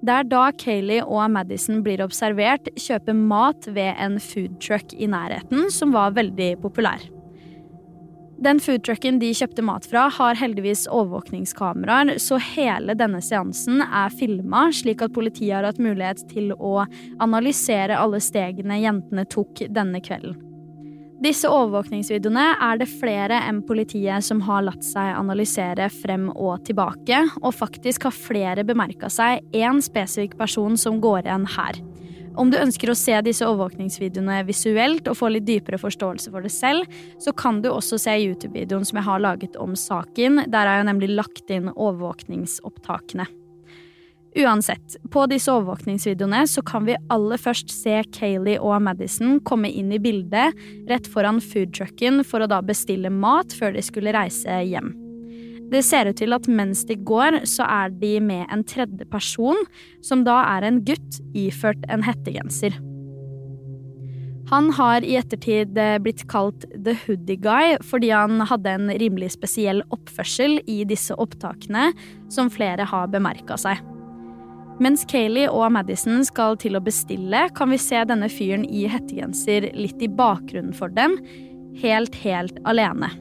Det 0.00 0.16
er 0.16 0.28
da 0.30 0.46
Kayleigh 0.56 1.04
og 1.04 1.26
Madison 1.34 1.82
blir 1.84 2.00
observert 2.00 2.72
kjøpe 2.80 3.12
mat 3.12 3.68
ved 3.68 3.92
en 4.00 4.16
foodtruck 4.24 4.96
i 4.96 5.10
nærheten, 5.12 5.68
som 5.68 5.92
var 5.92 6.16
veldig 6.16 6.54
populær. 6.64 7.04
Den 8.40 8.56
foodtrucken 8.56 9.18
de 9.20 9.34
kjøpte 9.36 9.60
mat 9.60 9.84
fra, 9.84 10.06
har 10.16 10.38
heldigvis 10.40 10.86
overvåkningskameraer, 10.88 12.14
så 12.16 12.38
hele 12.40 12.94
denne 12.96 13.20
seansen 13.20 13.82
er 13.84 14.14
filma, 14.16 14.70
slik 14.72 15.04
at 15.04 15.12
politiet 15.12 15.58
har 15.58 15.68
hatt 15.68 15.80
mulighet 15.82 16.24
til 16.30 16.54
å 16.56 16.86
analysere 17.20 17.98
alle 18.00 18.22
stegene 18.24 18.80
jentene 18.80 19.26
tok 19.28 19.66
denne 19.68 20.00
kvelden. 20.00 20.38
Disse 21.20 21.50
overvåkningsvideoene 21.52 22.46
er 22.64 22.78
det 22.80 22.88
flere 22.88 23.42
enn 23.44 23.60
politiet 23.68 24.24
som 24.24 24.40
har 24.46 24.64
latt 24.64 24.86
seg 24.88 25.12
analysere 25.18 25.90
frem 25.92 26.30
og 26.32 26.64
tilbake, 26.64 27.20
og 27.42 27.52
faktisk 27.58 28.08
har 28.08 28.16
flere 28.16 28.64
bemerka 28.64 29.12
seg 29.12 29.44
én 29.52 29.84
spesifikk 29.84 30.38
person 30.40 30.80
som 30.80 30.96
går 31.04 31.26
igjen 31.28 31.44
her. 31.58 31.84
Om 32.38 32.52
du 32.52 32.58
ønsker 32.60 32.92
å 32.92 32.98
se 32.98 33.16
disse 33.26 33.46
overvåkningsvideoene 33.46 34.44
visuelt 34.46 35.08
og 35.10 35.18
få 35.18 35.32
litt 35.34 35.48
dypere 35.48 35.80
forståelse 35.80 36.30
for 36.30 36.46
det 36.46 36.52
selv, 36.54 36.86
så 37.18 37.34
kan 37.34 37.58
du 37.64 37.70
også 37.72 37.98
se 37.98 38.14
YouTube-videoen 38.22 38.86
som 38.86 39.00
jeg 39.00 39.08
har 39.08 39.24
laget 39.24 39.58
om 39.60 39.74
saken. 39.78 40.44
Der 40.46 40.70
har 40.70 40.80
jeg 40.80 40.88
nemlig 40.92 41.10
lagt 41.16 41.50
inn 41.50 41.72
overvåkningsopptakene. 41.74 43.26
Uansett, 44.38 44.94
på 45.10 45.24
disse 45.26 45.50
overvåkningsvideoene 45.50 46.44
så 46.46 46.62
kan 46.62 46.86
vi 46.86 46.94
aller 47.10 47.40
først 47.40 47.72
se 47.74 47.96
Kayleigh 48.14 48.62
og 48.62 48.78
Madison 48.86 49.40
komme 49.42 49.72
inn 49.74 49.90
i 49.90 49.98
bildet 49.98 50.54
rett 50.90 51.10
foran 51.10 51.42
foodtrucken 51.42 52.22
for 52.22 52.46
å 52.46 52.50
da 52.50 52.62
bestille 52.62 53.10
mat 53.10 53.50
før 53.58 53.74
de 53.74 53.82
skulle 53.82 54.14
reise 54.14 54.62
hjem. 54.70 54.94
Det 55.70 55.84
ser 55.86 56.10
ut 56.10 56.18
til 56.18 56.34
at 56.34 56.48
mens 56.50 56.82
de 56.88 56.96
går, 56.96 57.44
så 57.46 57.66
er 57.68 57.92
de 58.00 58.16
med 58.24 58.50
en 58.50 58.64
tredje 58.66 59.06
person, 59.10 59.58
som 60.02 60.24
da 60.26 60.40
er 60.56 60.66
en 60.66 60.80
gutt 60.86 61.20
iført 61.36 61.84
en 61.88 62.02
hettegenser. 62.06 62.74
Han 64.50 64.72
har 64.74 65.04
i 65.06 65.14
ettertid 65.14 65.78
eh, 65.78 66.00
blitt 66.02 66.24
kalt 66.30 66.64
The 66.74 66.96
Hoodie 67.04 67.38
Guy 67.38 67.76
fordi 67.86 68.10
han 68.10 68.42
hadde 68.50 68.72
en 68.74 68.90
rimelig 68.98 69.30
spesiell 69.36 69.84
oppførsel 69.94 70.58
i 70.66 70.80
disse 70.90 71.14
opptakene, 71.14 71.92
som 72.34 72.50
flere 72.50 72.88
har 72.90 73.12
bemerka 73.14 73.54
seg. 73.60 73.78
Mens 74.82 75.04
Kayleigh 75.06 75.52
og 75.54 75.70
Madison 75.76 76.24
skal 76.26 76.58
til 76.58 76.74
å 76.74 76.82
bestille, 76.82 77.46
kan 77.54 77.70
vi 77.70 77.78
se 77.78 78.00
denne 78.08 78.30
fyren 78.32 78.64
i 78.66 78.86
hettegenser 78.90 79.70
litt 79.76 80.02
i 80.02 80.10
bakgrunnen 80.10 80.74
for 80.74 80.90
dem, 80.98 81.18
helt, 81.78 82.16
helt 82.24 82.58
alene. 82.66 83.12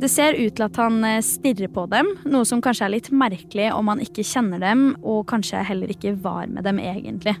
Det 0.00 0.08
ser 0.10 0.34
ut 0.34 0.54
til 0.56 0.64
at 0.66 0.78
han 0.80 1.02
eh, 1.06 1.22
stirrer 1.24 1.70
på 1.72 1.86
dem, 1.92 2.08
noe 2.26 2.46
som 2.48 2.62
kanskje 2.64 2.88
er 2.88 2.94
litt 2.96 3.10
merkelig 3.14 3.68
om 3.74 3.90
han 3.92 4.02
ikke 4.02 4.24
kjenner 4.26 4.62
dem, 4.62 4.92
og 5.02 5.26
kanskje 5.30 5.62
heller 5.68 5.92
ikke 5.92 6.16
var 6.24 6.48
med 6.50 6.66
dem 6.66 6.80
egentlig. 6.82 7.36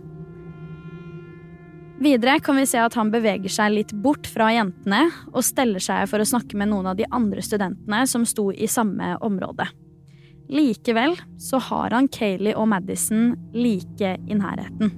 Videre 2.02 2.40
kan 2.42 2.56
vi 2.58 2.66
se 2.66 2.80
at 2.82 2.96
han 2.98 3.12
beveger 3.12 3.52
seg 3.52 3.76
litt 3.76 3.92
bort 4.02 4.26
fra 4.26 4.48
jentene 4.50 5.04
og 5.30 5.44
steller 5.46 5.82
seg 5.82 6.08
for 6.10 6.22
å 6.22 6.26
snakke 6.26 6.58
med 6.58 6.72
noen 6.72 6.88
av 6.90 6.98
de 6.98 7.06
andre 7.14 7.44
studentene 7.44 8.02
som 8.10 8.26
sto 8.26 8.48
i 8.50 8.66
samme 8.70 9.14
område. 9.22 9.68
Likevel 10.52 11.14
så 11.40 11.60
har 11.70 11.94
han 11.94 12.10
Kayleigh 12.10 12.58
og 12.58 12.68
Madison 12.74 13.32
like 13.54 14.16
i 14.26 14.38
nærheten. 14.38 14.90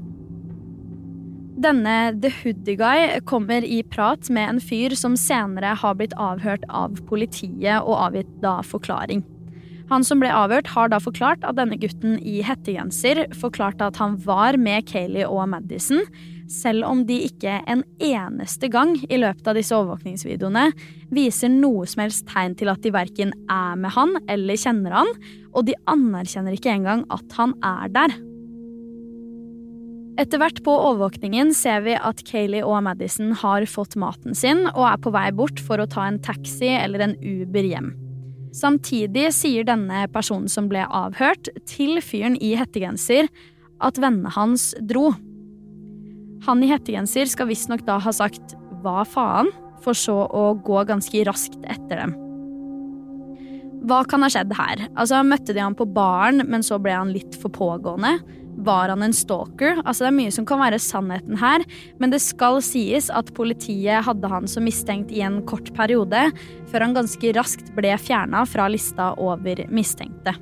Denne 1.54 2.12
The 2.18 2.32
Hoodie 2.34 2.74
Guy 2.76 3.20
kommer 3.30 3.62
i 3.62 3.82
prat 3.86 4.26
med 4.30 4.48
en 4.48 4.58
fyr 4.60 4.96
som 4.98 5.14
senere 5.18 5.76
har 5.78 5.94
blitt 5.94 6.16
avhørt 6.18 6.64
av 6.66 6.98
politiet 7.06 7.84
og 7.84 7.94
avgitt 8.08 8.32
da 8.42 8.58
forklaring. 8.66 9.22
Han 9.92 10.02
som 10.02 10.18
ble 10.18 10.32
avhørt, 10.32 10.70
har 10.72 10.90
da 10.90 10.98
forklart 10.98 11.44
at 11.46 11.58
denne 11.58 11.78
gutten 11.78 12.16
i 12.24 12.40
hettegenser 12.42 13.26
forklarte 13.38 13.86
at 13.86 14.00
han 14.00 14.16
var 14.24 14.58
med 14.58 14.88
Kayleigh 14.88 15.30
og 15.30 15.46
Madison, 15.52 16.02
selv 16.50 16.88
om 16.88 17.04
de 17.06 17.20
ikke 17.28 17.60
en 17.70 17.84
eneste 18.02 18.68
gang 18.72 18.96
i 19.06 19.20
løpet 19.20 19.46
av 19.46 19.56
disse 19.56 19.76
overvåkningsvideoene 19.76 20.66
viser 21.14 21.52
noe 21.52 21.86
som 21.88 22.02
helst 22.04 22.26
tegn 22.32 22.58
til 22.58 22.72
at 22.72 22.82
de 22.84 22.92
verken 22.96 23.32
er 23.46 23.78
med 23.80 23.94
han 23.94 24.18
eller 24.26 24.58
kjenner 24.60 24.98
han, 25.04 25.16
og 25.54 25.68
de 25.68 25.78
anerkjenner 25.86 26.56
ikke 26.56 26.74
engang 26.74 27.06
at 27.14 27.38
han 27.38 27.54
er 27.62 27.92
der. 27.94 28.22
Etter 30.14 30.38
hvert 30.38 30.60
på 30.62 30.70
overvåkningen 30.70 31.48
ser 31.58 31.80
vi 31.82 31.96
at 31.98 32.20
Kayleigh 32.28 32.66
og 32.66 32.84
Madison 32.86 33.32
har 33.40 33.64
fått 33.66 33.96
maten 33.98 34.36
sin 34.38 34.62
og 34.68 34.84
er 34.86 35.00
på 35.02 35.10
vei 35.14 35.26
bort 35.34 35.58
for 35.58 35.82
å 35.82 35.88
ta 35.90 36.04
en 36.06 36.20
taxi 36.22 36.70
eller 36.70 37.02
en 37.02 37.16
Uber 37.18 37.66
hjem. 37.66 37.90
Samtidig 38.54 39.32
sier 39.34 39.66
denne 39.66 40.04
personen 40.14 40.46
som 40.50 40.68
ble 40.70 40.84
avhørt, 40.86 41.50
til 41.66 41.98
fyren 41.98 42.36
i 42.38 42.52
hettegenser 42.54 43.26
at 43.82 43.98
vennene 43.98 44.30
hans 44.36 44.70
dro. 44.86 45.08
Han 46.46 46.62
i 46.62 46.70
hettegenser 46.70 47.26
skal 47.26 47.50
visstnok 47.50 47.82
da 47.82 47.98
ha 47.98 48.12
sagt 48.14 48.54
'hva 48.84 49.02
faen', 49.02 49.50
for 49.82 49.98
så 49.98 50.30
å 50.30 50.54
gå 50.62 50.86
ganske 50.86 51.26
raskt 51.26 51.58
etter 51.66 51.96
dem. 51.98 52.14
Hva 53.84 54.06
kan 54.08 54.22
ha 54.22 54.28
skjedd 54.28 54.54
her? 54.54 54.88
Altså, 54.96 55.20
Møtte 55.26 55.52
de 55.52 55.60
han 55.60 55.74
på 55.74 55.84
baren, 55.92 56.48
men 56.48 56.62
så 56.62 56.78
ble 56.80 56.92
han 56.92 57.12
litt 57.12 57.34
for 57.34 57.50
pågående? 57.50 58.22
Var 58.54 58.92
han 58.92 59.02
en 59.02 59.16
stalker? 59.16 59.80
Altså 59.82 60.04
Det 60.04 60.10
er 60.12 60.18
mye 60.18 60.32
som 60.34 60.46
kan 60.48 60.62
være 60.62 60.80
sannheten 60.82 61.38
her, 61.40 61.64
men 61.98 62.14
det 62.14 62.22
skal 62.22 62.60
sies 62.64 63.10
at 63.10 63.32
politiet 63.34 64.04
hadde 64.06 64.30
han 64.30 64.48
som 64.50 64.66
mistenkt 64.66 65.12
i 65.14 65.24
en 65.26 65.40
kort 65.48 65.72
periode, 65.76 66.28
før 66.70 66.86
han 66.86 66.96
ganske 66.96 67.34
raskt 67.36 67.72
ble 67.76 67.96
fjerna 67.98 68.44
fra 68.48 68.68
lista 68.70 69.12
over 69.18 69.64
mistenkte. 69.74 70.36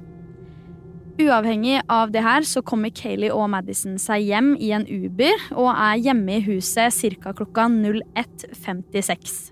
Uavhengig 1.21 1.83
av 1.93 2.13
det 2.13 2.23
her 2.25 2.45
så 2.49 2.63
kommer 2.65 2.93
Kayleigh 2.95 3.37
og 3.37 3.51
Madison 3.53 3.99
seg 4.01 4.25
hjem 4.31 4.55
i 4.57 4.73
en 4.73 4.87
Uber 4.89 5.51
og 5.53 5.69
er 5.75 6.01
hjemme 6.09 6.39
i 6.39 6.45
huset 6.47 6.95
ca. 7.21 7.35
klokka 7.37 7.69
01.56. 7.69 9.52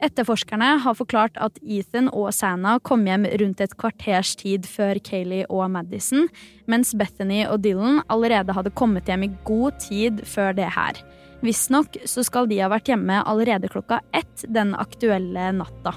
Etterforskerne 0.00 0.78
har 0.80 0.96
forklart 0.96 1.36
at 1.44 1.58
Ethan 1.60 2.08
og 2.08 2.30
Sana 2.32 2.78
kom 2.80 3.02
hjem 3.04 3.26
rundt 3.42 3.60
et 3.60 3.74
kvarters 3.76 4.32
tid 4.40 4.64
før 4.64 4.96
Kayleigh 5.04 5.50
og 5.52 5.66
Madison, 5.74 6.30
mens 6.64 6.94
Bethany 6.96 7.42
og 7.44 7.60
Dylan 7.66 8.00
allerede 8.08 8.56
hadde 8.56 8.72
kommet 8.72 9.10
hjem 9.12 9.28
i 9.28 9.32
god 9.44 9.76
tid 9.84 10.24
før 10.24 10.56
det 10.56 10.70
her. 10.72 11.02
Visstnok 11.44 12.00
så 12.08 12.24
skal 12.24 12.48
de 12.48 12.62
ha 12.62 12.70
vært 12.72 12.88
hjemme 12.88 13.20
allerede 13.28 13.68
klokka 13.72 14.00
ett 14.16 14.46
den 14.48 14.72
aktuelle 14.76 15.50
natta. 15.60 15.92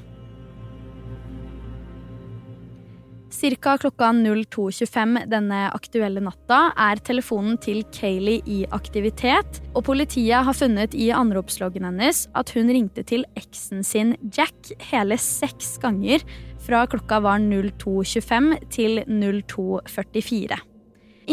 Cirka 3.43 3.73
klokka 3.77 4.07
02.25 4.15 5.25
denne 5.27 5.57
aktuelle 5.75 6.21
natta 6.23 6.69
er 6.79 7.01
telefonen 7.03 7.57
til 7.59 7.81
Kayleigh 7.91 8.47
i 8.47 8.61
aktivitet, 8.71 9.59
og 9.75 9.83
politiet 9.89 10.47
har 10.47 10.55
funnet 10.55 10.95
i 10.95 11.09
anropsloggen 11.11 11.83
hennes 11.83 12.21
at 12.39 12.53
hun 12.55 12.71
ringte 12.71 13.03
til 13.03 13.25
eksen 13.35 13.83
sin 13.83 14.15
Jack 14.31 14.71
hele 14.93 15.19
seks 15.19 15.73
ganger 15.83 16.23
fra 16.63 16.85
klokka 16.87 17.19
var 17.27 17.43
02.25 17.43 18.49
til 18.71 19.03
02.44. 19.11 20.63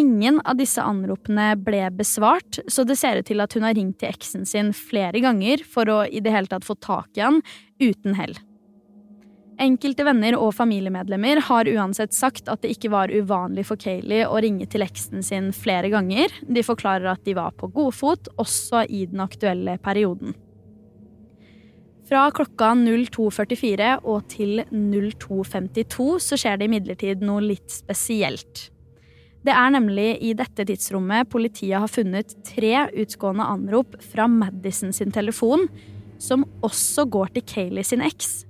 Ingen 0.03 0.43
av 0.43 0.59
disse 0.59 0.83
anropene 0.83 1.53
ble 1.63 1.87
besvart, 1.95 2.59
så 2.67 2.83
det 2.83 2.99
ser 2.99 3.23
ut 3.23 3.31
til 3.31 3.47
at 3.47 3.55
hun 3.55 3.71
har 3.71 3.79
ringt 3.79 4.03
til 4.03 4.11
eksen 4.11 4.51
sin 4.51 4.75
flere 4.75 5.23
ganger 5.23 5.63
for 5.63 5.87
å 5.87 6.03
i 6.11 6.19
det 6.19 6.35
hele 6.35 6.51
tatt 6.51 6.67
få 6.67 6.75
tak 6.75 7.15
i 7.15 7.29
han, 7.29 7.45
uten 7.79 8.19
hell. 8.19 8.35
Enkelte 9.61 10.07
venner 10.09 10.39
og 10.41 10.55
familiemedlemmer 10.57 11.43
har 11.45 11.69
uansett 11.69 12.15
sagt 12.17 12.47
at 12.49 12.63
det 12.65 12.71
ikke 12.73 12.89
var 12.95 13.13
uvanlig 13.13 13.67
for 13.69 13.81
Kayleigh 13.81 14.31
å 14.31 14.41
ringe 14.41 14.65
til 14.73 14.87
eksen 14.87 15.21
sin 15.27 15.51
flere 15.53 15.91
ganger. 15.93 16.33
De 16.49 16.65
forklarer 16.65 17.11
at 17.13 17.21
de 17.29 17.35
var 17.37 17.53
på 17.61 17.69
godfot, 17.75 18.33
også 18.41 18.87
i 18.89 19.05
den 19.11 19.21
aktuelle 19.21 19.77
perioden. 19.85 20.33
Fra 22.09 22.25
klokka 22.35 22.73
02.44 22.81 23.93
og 24.01 24.25
til 24.33 24.65
02.52 24.73 26.11
så 26.25 26.41
skjer 26.41 26.57
det 26.59 26.67
imidlertid 26.71 27.21
noe 27.23 27.45
litt 27.53 27.71
spesielt. 27.71 28.71
Det 29.45 29.53
er 29.53 29.73
nemlig 29.77 30.09
i 30.25 30.33
dette 30.37 30.65
tidsrommet 30.69 31.29
politiet 31.33 31.79
har 31.85 31.93
funnet 31.93 32.33
tre 32.49 32.89
utgående 32.89 33.45
anrop 33.45 34.01
fra 34.09 34.27
Madison 34.29 34.93
sin 34.97 35.13
telefon, 35.13 35.69
som 36.21 36.49
også 36.65 37.07
går 37.13 37.37
til 37.37 37.53
Kayleigh 37.53 37.87
sin 37.87 38.03
eks. 38.05 38.41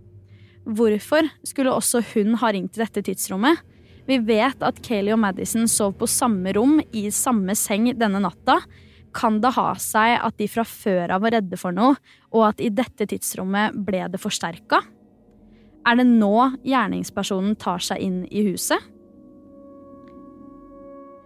Hvorfor 0.70 1.26
skulle 1.46 1.72
også 1.74 2.02
hun 2.12 2.36
ha 2.38 2.52
ringt 2.54 2.76
til 2.76 2.84
dette 2.84 3.02
tidsrommet? 3.08 3.58
Vi 4.06 4.18
vet 4.26 4.62
at 4.62 4.78
Kayleigh 4.84 5.16
og 5.16 5.22
Madison 5.22 5.66
sov 5.70 5.96
på 5.98 6.08
samme 6.10 6.52
rom 6.54 6.78
i 6.94 7.08
samme 7.14 7.56
seng 7.58 7.90
denne 7.98 8.22
natta. 8.22 8.60
Kan 9.14 9.40
det 9.42 9.54
ha 9.56 9.72
seg 9.82 10.16
at 10.22 10.36
de 10.38 10.46
fra 10.50 10.62
før 10.66 11.16
av 11.16 11.24
var 11.24 11.34
redde 11.34 11.58
for 11.58 11.74
noe, 11.74 11.96
og 12.30 12.46
at 12.52 12.62
i 12.62 12.70
dette 12.70 13.08
tidsrommet 13.10 13.74
ble 13.86 14.04
det 14.12 14.22
forsterka? 14.22 14.82
Er 15.86 15.98
det 15.98 16.06
nå 16.06 16.34
gjerningspersonen 16.66 17.56
tar 17.58 17.82
seg 17.82 18.02
inn 18.04 18.22
i 18.30 18.44
huset? 18.50 18.78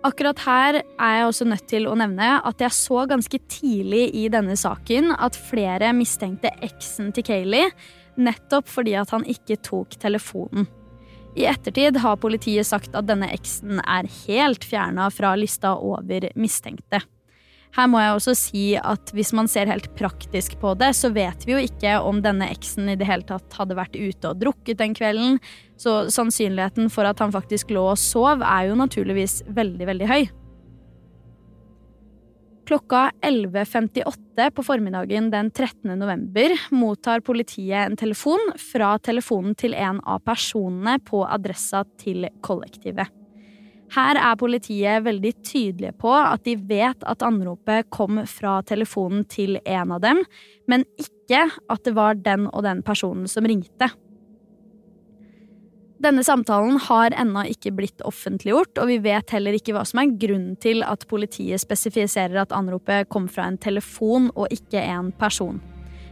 Akkurat 0.04 0.40
her 0.44 0.78
er 0.82 1.12
jeg 1.16 1.28
også 1.28 1.46
nødt 1.48 1.66
til 1.68 1.86
å 1.88 1.96
nevne 1.96 2.36
at 2.44 2.60
jeg 2.60 2.76
så 2.76 3.04
ganske 3.08 3.38
tidlig 3.48 4.06
i 4.12 4.26
denne 4.32 4.56
saken 4.60 5.14
at 5.16 5.36
flere 5.48 5.94
mistenkte 5.96 6.52
eksen 6.64 7.08
til 7.16 7.24
Kayleigh 7.24 7.72
nettopp 8.21 8.71
fordi 8.71 8.97
at 9.00 9.12
han 9.14 9.26
ikke 9.28 9.59
tok 9.64 9.99
telefonen. 10.02 10.68
I 11.35 11.49
ettertid 11.50 11.99
har 11.99 12.21
politiet 12.23 12.66
sagt 12.68 12.94
at 12.94 13.09
denne 13.09 13.26
eksen 13.35 13.80
er 13.83 14.06
helt 14.26 14.64
fjerna 14.66 15.09
fra 15.11 15.33
lista 15.38 15.75
over 15.75 16.28
mistenkte. 16.38 17.02
Her 17.75 17.88
må 17.90 17.99
jeg 17.99 18.14
også 18.14 18.35
si 18.38 18.64
at 18.78 19.11
hvis 19.16 19.33
man 19.35 19.49
ser 19.50 19.66
helt 19.66 19.88
praktisk 19.99 20.54
på 20.61 20.76
det, 20.78 20.92
så 20.94 21.11
vet 21.11 21.42
vi 21.42 21.56
jo 21.56 21.62
ikke 21.66 21.97
om 22.06 22.21
denne 22.23 22.47
eksen 22.54 22.92
i 22.92 22.94
det 22.99 23.09
hele 23.09 23.26
tatt 23.26 23.56
hadde 23.59 23.75
vært 23.75 23.99
ute 23.99 24.30
og 24.30 24.38
drukket 24.38 24.78
den 24.78 24.94
kvelden, 24.94 25.40
så 25.75 26.04
sannsynligheten 26.06 26.87
for 26.94 27.11
at 27.11 27.18
han 27.18 27.35
faktisk 27.35 27.75
lå 27.75 27.88
og 27.90 27.99
sov, 27.99 28.47
er 28.47 28.71
jo 28.71 28.78
naturligvis 28.78 29.40
veldig, 29.59 29.90
veldig 29.90 30.11
høy. 30.12 30.23
Klokka 32.64 33.11
11.58 33.21 34.50
på 34.50 34.62
formiddagen 34.62 35.30
den 35.30 35.50
13. 35.50 35.99
november 35.99 36.54
mottar 36.71 37.21
politiet 37.21 37.90
en 37.90 37.97
telefon 37.97 38.40
fra 38.73 38.94
telefonen 38.99 39.52
til 39.54 39.75
en 39.76 39.99
av 40.00 40.23
personene 40.25 40.97
på 41.04 41.21
adressa 41.28 41.83
til 42.00 42.25
kollektivet. 42.40 43.11
Her 43.92 44.16
er 44.16 44.38
politiet 44.40 45.04
veldig 45.04 45.35
tydelige 45.44 45.92
på 46.00 46.14
at 46.16 46.47
de 46.49 46.56
vet 46.56 47.04
at 47.04 47.26
anropet 47.26 47.90
kom 47.92 48.23
fra 48.30 48.56
telefonen 48.64 49.26
til 49.28 49.59
en 49.61 49.92
av 49.99 50.00
dem, 50.00 50.25
men 50.66 50.87
ikke 50.97 51.44
at 51.68 51.85
det 51.85 51.92
var 51.99 52.16
den 52.16 52.49
og 52.49 52.64
den 52.64 52.80
personen 52.87 53.28
som 53.28 53.44
ringte. 53.44 53.90
Denne 56.04 56.20
samtalen 56.20 56.76
har 56.84 57.14
ennå 57.16 57.46
ikke 57.49 57.70
blitt 57.73 58.02
offentliggjort, 58.04 58.76
og 58.76 58.90
vi 58.90 58.99
vet 59.06 59.30
heller 59.32 59.56
ikke 59.56 59.73
hva 59.73 59.87
som 59.88 60.02
er 60.02 60.11
grunnen 60.20 60.52
til 60.61 60.82
at 60.84 61.06
politiet 61.08 61.62
spesifiserer 61.62 62.42
at 62.42 62.52
anropet 62.52 63.08
kom 63.08 63.25
fra 63.25 63.46
en 63.49 63.56
telefon 63.56 64.26
og 64.34 64.52
ikke 64.52 64.82
en 64.84 65.08
person. 65.16 65.62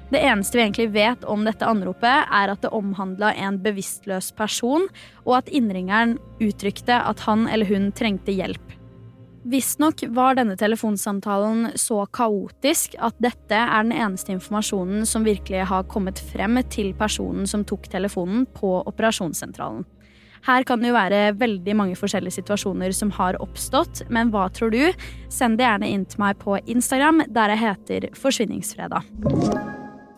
Det 0.08 0.22
eneste 0.24 0.56
vi 0.56 0.64
egentlig 0.64 0.86
vet 0.94 1.26
om 1.28 1.44
dette 1.44 1.68
anropet, 1.68 2.24
er 2.24 2.54
at 2.54 2.64
det 2.64 2.72
omhandla 2.72 3.34
en 3.36 3.58
bevisstløs 3.60 4.30
person, 4.36 4.88
og 5.26 5.42
at 5.42 5.52
innringeren 5.52 6.16
uttrykte 6.40 6.96
at 6.96 7.26
han 7.28 7.44
eller 7.52 7.68
hun 7.68 7.90
trengte 7.96 8.32
hjelp. 8.32 8.78
Visstnok 9.42 10.04
var 10.14 10.36
denne 10.38 10.54
telefonsamtalen 10.58 11.72
så 11.80 12.04
kaotisk 12.14 12.94
at 13.02 13.16
dette 13.22 13.58
er 13.58 13.82
den 13.82 13.94
eneste 13.96 14.30
informasjonen 14.36 15.02
som 15.08 15.26
virkelig 15.26 15.64
har 15.66 15.88
kommet 15.90 16.22
frem 16.30 16.60
til 16.70 16.92
personen 16.98 17.48
som 17.50 17.64
tok 17.66 17.90
telefonen 17.90 18.46
på 18.54 18.76
operasjonssentralen. 18.86 19.82
Her 20.46 20.64
kan 20.66 20.82
det 20.82 20.90
jo 20.90 20.96
være 20.96 21.20
veldig 21.38 21.74
mange 21.78 21.98
forskjellige 21.98 22.40
situasjoner 22.40 22.94
som 22.94 23.12
har 23.18 23.38
oppstått, 23.42 24.04
men 24.10 24.32
hva 24.34 24.48
tror 24.54 24.74
du? 24.74 24.82
Send 25.30 25.58
det 25.58 25.68
gjerne 25.68 25.90
inn 25.90 26.06
til 26.06 26.22
meg 26.22 26.42
på 26.42 26.58
Instagram, 26.66 27.22
der 27.30 27.54
jeg 27.54 27.62
heter 27.62 28.10
Forsvinningsfredag. 28.18 29.06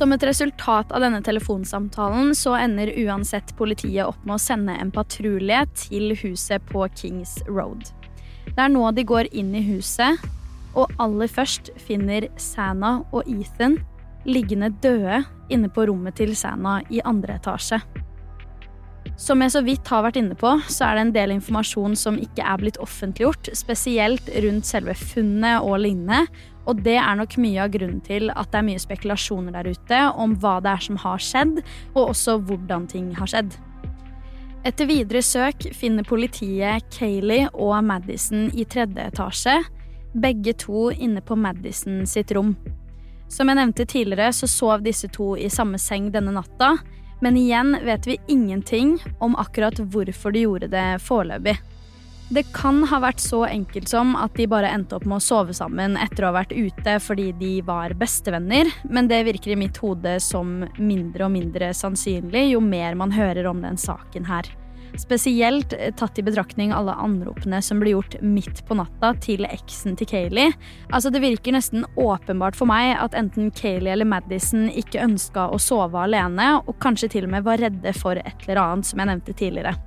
Som 0.00 0.14
et 0.14 0.22
resultat 0.24 0.94
av 0.96 1.02
denne 1.04 1.18
telefonsamtalen 1.20 2.30
så 2.32 2.54
ender 2.56 2.88
uansett 3.02 3.50
politiet 3.58 4.06
opp 4.06 4.22
med 4.24 4.38
å 4.38 4.40
sende 4.40 4.72
en 4.80 4.88
patrulje 4.94 5.58
til 5.76 6.14
huset 6.22 6.64
på 6.70 6.86
Kings 6.96 7.34
Road. 7.44 7.82
Det 8.46 8.56
er 8.64 8.72
nå 8.72 8.86
de 8.96 9.04
går 9.04 9.28
inn 9.36 9.50
i 9.52 9.60
huset, 9.66 10.16
og 10.72 10.88
aller 11.04 11.28
først 11.28 11.68
finner 11.84 12.30
Sana 12.40 13.02
og 13.12 13.28
Ethan 13.28 13.76
liggende 14.24 14.70
døde 14.80 15.20
inne 15.52 15.68
på 15.68 15.84
rommet 15.90 16.16
til 16.16 16.32
Sana 16.32 16.78
i 16.88 17.04
andre 17.04 17.36
etasje. 17.36 17.82
Som 19.20 19.44
jeg 19.44 19.52
så 19.52 19.60
vidt 19.66 19.88
har 19.92 20.06
vært 20.06 20.16
inne 20.16 20.36
på, 20.38 20.54
så 20.72 20.86
er 20.86 20.96
det 20.96 21.04
en 21.04 21.12
del 21.18 21.34
informasjon 21.34 21.92
som 21.98 22.16
ikke 22.16 22.40
er 22.40 22.56
blitt 22.62 22.80
offentliggjort, 22.80 23.52
spesielt 23.52 24.32
rundt 24.46 24.68
selve 24.68 24.96
funnet 24.96 25.60
og 25.60 25.82
lignende, 25.84 26.24
og 26.70 26.84
det 26.86 26.96
er 27.00 27.18
nok 27.18 27.34
mye 27.42 27.64
av 27.64 27.72
grunnen 27.74 28.02
til 28.06 28.30
at 28.30 28.52
det 28.52 28.60
er 28.60 28.66
mye 28.68 28.82
spekulasjoner 28.82 29.56
der 29.56 29.72
ute 29.74 30.02
om 30.22 30.36
hva 30.38 30.58
det 30.62 30.70
er 30.76 30.84
som 30.86 31.00
har 31.02 31.22
skjedd, 31.24 31.60
og 31.96 32.12
også 32.12 32.38
hvordan 32.46 32.86
ting 32.90 33.10
har 33.18 33.30
skjedd. 33.30 33.56
Etter 34.66 34.86
videre 34.90 35.22
søk 35.24 35.70
finner 35.74 36.04
politiet 36.04 36.84
Kayleigh 36.92 37.48
og 37.56 37.78
Madison 37.88 38.50
i 38.52 38.66
tredje 38.68 39.08
etasje, 39.08 39.56
begge 40.12 40.52
to 40.60 40.90
inne 40.92 41.22
på 41.24 41.38
Madison 41.38 42.04
sitt 42.06 42.34
rom. 42.36 42.54
Som 43.30 43.48
jeg 43.48 43.60
nevnte 43.60 43.86
tidligere, 43.88 44.32
så 44.34 44.48
sov 44.50 44.84
disse 44.84 45.08
to 45.14 45.32
i 45.38 45.48
samme 45.50 45.78
seng 45.78 46.10
denne 46.12 46.34
natta, 46.34 46.74
men 47.24 47.36
igjen 47.38 47.76
vet 47.86 48.06
vi 48.08 48.18
ingenting 48.32 48.98
om 49.20 49.36
akkurat 49.38 49.78
hvorfor 49.92 50.34
de 50.34 50.44
gjorde 50.46 50.70
det 50.72 50.86
foreløpig. 51.04 51.56
Det 52.30 52.44
kan 52.54 52.84
ha 52.86 53.00
vært 53.02 53.18
så 53.18 53.40
enkelt 53.48 53.90
som 53.90 54.12
at 54.14 54.36
de 54.38 54.44
bare 54.46 54.68
endte 54.70 54.94
opp 54.94 55.02
med 55.08 55.18
å 55.18 55.24
sove 55.24 55.54
sammen 55.56 55.96
etter 55.98 56.22
å 56.22 56.28
ha 56.28 56.36
vært 56.36 56.52
ute 56.54 56.92
fordi 57.02 57.32
de 57.40 57.56
var 57.66 57.96
bestevenner, 57.98 58.70
men 58.86 59.10
det 59.10 59.24
virker 59.26 59.56
i 59.56 59.58
mitt 59.58 59.80
hode 59.82 60.12
som 60.22 60.60
mindre 60.78 61.26
og 61.26 61.34
mindre 61.34 61.72
sannsynlig 61.74 62.52
jo 62.52 62.62
mer 62.62 62.94
man 62.94 63.10
hører 63.16 63.50
om 63.50 63.64
den 63.66 63.80
saken 63.82 64.30
her. 64.30 64.46
Spesielt 64.98 65.74
eh, 65.74 65.90
tatt 65.98 66.22
i 66.22 66.26
betraktning 66.26 66.70
alle 66.74 66.94
anropene 67.02 67.58
som 67.66 67.82
ble 67.82 67.96
gjort 67.96 68.14
midt 68.22 68.62
på 68.66 68.78
natta 68.78 69.10
til 69.26 69.42
eksen 69.50 69.98
til 69.98 70.12
Kayleigh. 70.14 70.54
Altså, 70.94 71.10
det 71.10 71.24
virker 71.26 71.58
nesten 71.58 71.82
åpenbart 71.98 72.58
for 72.58 72.70
meg 72.70 72.94
at 72.94 73.18
enten 73.18 73.50
Kayleigh 73.50 73.98
eller 73.98 74.10
Madison 74.10 74.68
ikke 74.70 75.02
ønska 75.02 75.50
å 75.50 75.58
sove 75.58 76.06
alene, 76.06 76.60
og 76.62 76.78
kanskje 76.78 77.10
til 77.16 77.26
og 77.26 77.34
med 77.34 77.46
var 77.50 77.62
redde 77.62 77.94
for 77.98 78.22
et 78.22 78.46
eller 78.46 78.62
annet, 78.68 78.90
som 78.90 79.02
jeg 79.02 79.16
nevnte 79.16 79.40
tidligere. 79.42 79.78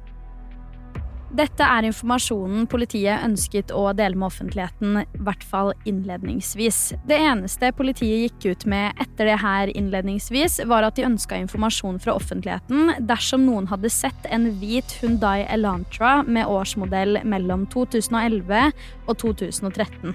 Dette 1.33 1.65
er 1.65 1.87
informasjonen 1.87 2.67
politiet 2.69 3.23
ønsket 3.25 3.71
å 3.73 3.87
dele 3.97 4.13
med 4.13 4.27
offentligheten, 4.27 4.99
i 5.01 5.21
hvert 5.25 5.41
fall 5.49 5.71
innledningsvis. 5.89 6.81
Det 7.09 7.17
eneste 7.17 7.71
politiet 7.73 8.27
gikk 8.27 8.45
ut 8.51 8.65
med 8.69 9.01
etter 9.01 9.31
det 9.31 9.39
her 9.41 9.71
innledningsvis, 9.73 10.59
var 10.69 10.85
at 10.85 10.99
de 10.99 11.07
ønska 11.07 11.39
informasjon 11.41 11.97
fra 12.03 12.13
offentligheten 12.19 12.93
dersom 13.09 13.47
noen 13.47 13.71
hadde 13.71 13.89
sett 13.89 14.29
en 14.29 14.45
hvit 14.61 14.93
Hundai 15.01 15.47
Elantra 15.47 16.19
med 16.21 16.45
årsmodell 16.45 17.23
mellom 17.25 17.65
2011 17.73 18.69
og 19.07 19.17
2013. 19.25 20.13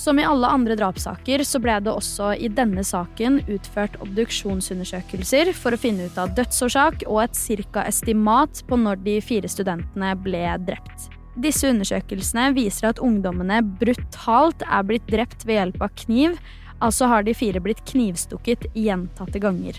Som 0.00 0.18
i 0.18 0.24
alle 0.24 0.48
andre 0.48 0.72
drapssaker 0.80 1.42
så 1.44 1.58
ble 1.60 1.74
det 1.84 1.92
også 1.92 2.30
i 2.40 2.48
denne 2.56 2.80
saken 2.86 3.42
utført 3.52 3.98
obduksjonsundersøkelser 4.00 5.50
for 5.52 5.76
å 5.76 5.80
finne 5.82 6.06
ut 6.08 6.16
av 6.16 6.32
dødsårsak 6.38 7.04
og 7.04 7.18
et 7.26 7.36
cirka 7.36 7.84
estimat 7.84 8.62
på 8.70 8.78
når 8.80 9.02
de 9.04 9.18
fire 9.20 9.50
studentene 9.52 10.14
ble 10.24 10.40
drept. 10.64 11.10
Disse 11.44 11.68
undersøkelsene 11.68 12.48
viser 12.56 12.88
at 12.94 13.02
ungdommene 13.04 13.60
brutalt 13.82 14.64
er 14.64 14.88
blitt 14.88 15.04
drept 15.12 15.44
ved 15.44 15.60
hjelp 15.60 15.84
av 15.84 15.92
kniv, 16.06 16.40
altså 16.80 17.12
har 17.12 17.28
de 17.28 17.36
fire 17.36 17.60
blitt 17.60 17.84
knivstukket 17.92 18.70
gjentatte 18.72 19.44
ganger. 19.44 19.76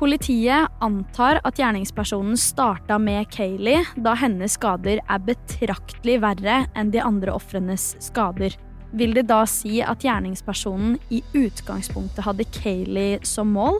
Politiet 0.00 0.70
antar 0.80 1.42
at 1.44 1.58
gjerningspersonen 1.60 2.38
starta 2.40 2.96
med 2.96 3.26
Kayleigh, 3.34 3.90
da 4.00 4.14
hennes 4.16 4.54
skader 4.56 5.02
er 5.04 5.20
betraktelig 5.26 6.14
verre 6.22 6.62
enn 6.72 6.88
de 6.94 7.02
andre 7.04 7.34
ofrenes 7.36 7.90
skader. 8.00 8.56
Vil 8.96 9.12
det 9.12 9.26
da 9.28 9.42
si 9.44 9.82
at 9.84 10.00
gjerningspersonen 10.00 10.96
i 11.12 11.20
utgangspunktet 11.36 12.24
hadde 12.24 12.48
Kayleigh 12.48 13.28
som 13.28 13.52
mål? 13.52 13.76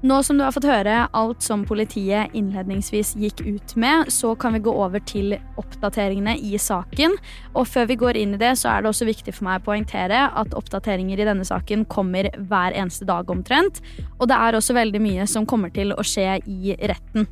Nå 0.00 0.20
som 0.22 0.38
du 0.38 0.44
har 0.44 0.52
fått 0.54 0.68
høre 0.68 1.08
alt 1.10 1.42
som 1.42 1.64
politiet 1.66 2.30
innledningsvis 2.38 3.16
gikk 3.18 3.40
ut 3.42 3.72
med, 3.82 4.12
så 4.14 4.30
kan 4.38 4.54
vi 4.54 4.60
gå 4.62 4.70
over 4.70 5.02
til 5.02 5.34
oppdateringene 5.58 6.36
i 6.38 6.52
saken. 6.62 7.16
Og 7.58 7.66
før 7.66 7.88
vi 7.90 7.96
går 7.98 8.20
inn 8.20 8.36
i 8.36 8.38
det, 8.38 8.52
så 8.60 8.70
er 8.70 8.84
det 8.84 8.92
også 8.92 9.08
viktig 9.08 9.34
for 9.34 9.48
meg 9.48 9.58
å 9.58 9.66
poengtere 9.72 10.20
at 10.38 10.54
oppdateringer 10.54 11.18
i 11.18 11.26
denne 11.26 11.46
saken 11.48 11.82
kommer 11.90 12.30
hver 12.38 12.78
eneste 12.78 13.10
dag 13.10 13.26
omtrent. 13.34 13.82
Og 14.20 14.30
det 14.30 14.38
er 14.38 14.60
også 14.60 14.78
veldig 14.78 15.02
mye 15.02 15.26
som 15.26 15.48
kommer 15.50 15.74
til 15.74 15.90
å 15.90 16.06
skje 16.06 16.38
i 16.46 16.78
retten. 16.78 17.26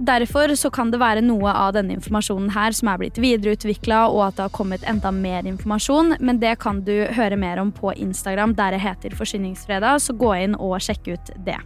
Derfor 0.00 0.54
så 0.56 0.70
kan 0.72 0.88
det 0.88 0.96
være 0.96 1.20
noe 1.20 1.52
av 1.52 1.74
denne 1.76 1.92
informasjonen 1.92 2.48
her 2.54 2.72
som 2.72 2.88
er 2.88 3.02
blitt 3.02 3.18
videreutvikla, 3.20 4.06
og 4.08 4.22
at 4.30 4.38
det 4.38 4.46
har 4.46 4.54
kommet 4.56 4.86
enda 4.88 5.10
mer 5.12 5.44
informasjon, 5.44 6.14
men 6.24 6.40
det 6.40 6.54
kan 6.62 6.80
du 6.86 7.04
høre 7.12 7.36
mer 7.36 7.60
om 7.60 7.68
på 7.68 7.92
Instagram, 7.92 8.54
der 8.56 8.72
det 8.72 8.80
heter 8.80 9.16
Forsyningsfredag, 9.18 10.00
så 10.00 10.16
gå 10.16 10.32
inn 10.40 10.56
og 10.56 10.78
sjekk 10.80 11.12
ut 11.12 11.34
det. 11.44 11.58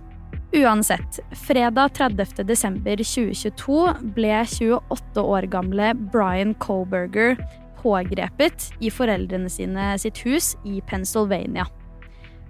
Uansett, 0.55 1.21
fredag 1.47 1.95
30. 1.95 2.43
desember 2.47 2.99
2022 2.99 3.79
ble 4.19 4.43
28 4.51 5.23
år 5.23 5.47
gamle 5.55 5.93
Brian 6.11 6.59
Coberger 6.59 7.39
pågrepet 7.85 8.73
i 8.83 8.91
foreldrene 8.91 9.51
sine 9.53 9.93
sitt 10.03 10.25
hus 10.27 10.55
i 10.67 10.81
Pennsylvania. 10.91 11.67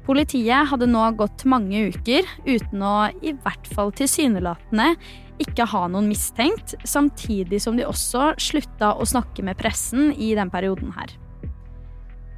Politiet 0.04 0.68
hadde 0.68 0.88
nå 0.90 1.02
gått 1.16 1.46
mange 1.48 1.86
uker 1.88 2.26
uten 2.44 2.82
å, 2.84 2.94
i 3.24 3.32
hvert 3.40 3.68
fall 3.72 3.92
tilsynelatende, 3.96 4.92
ikke 5.40 5.66
ha 5.72 5.86
noen 5.90 6.10
mistenkt, 6.10 6.76
samtidig 6.86 7.62
som 7.64 7.78
de 7.78 7.86
også 7.88 8.34
slutta 8.38 8.92
å 9.00 9.06
snakke 9.08 9.42
med 9.46 9.58
pressen 9.58 10.12
i 10.12 10.34
den 10.36 10.52
perioden 10.52 10.92
her. 10.94 11.16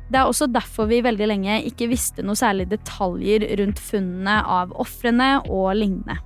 Det 0.06 0.20
er 0.20 0.30
også 0.30 0.46
derfor 0.46 0.86
vi 0.86 1.02
veldig 1.02 1.26
lenge 1.26 1.58
ikke 1.66 1.90
visste 1.90 2.22
noe 2.22 2.38
særlig 2.38 2.68
detaljer 2.70 3.42
rundt 3.58 3.82
funnene 3.82 4.38
av 4.46 4.70
ofrene 4.78 5.32
og 5.50 5.72
lignende. 5.74 6.20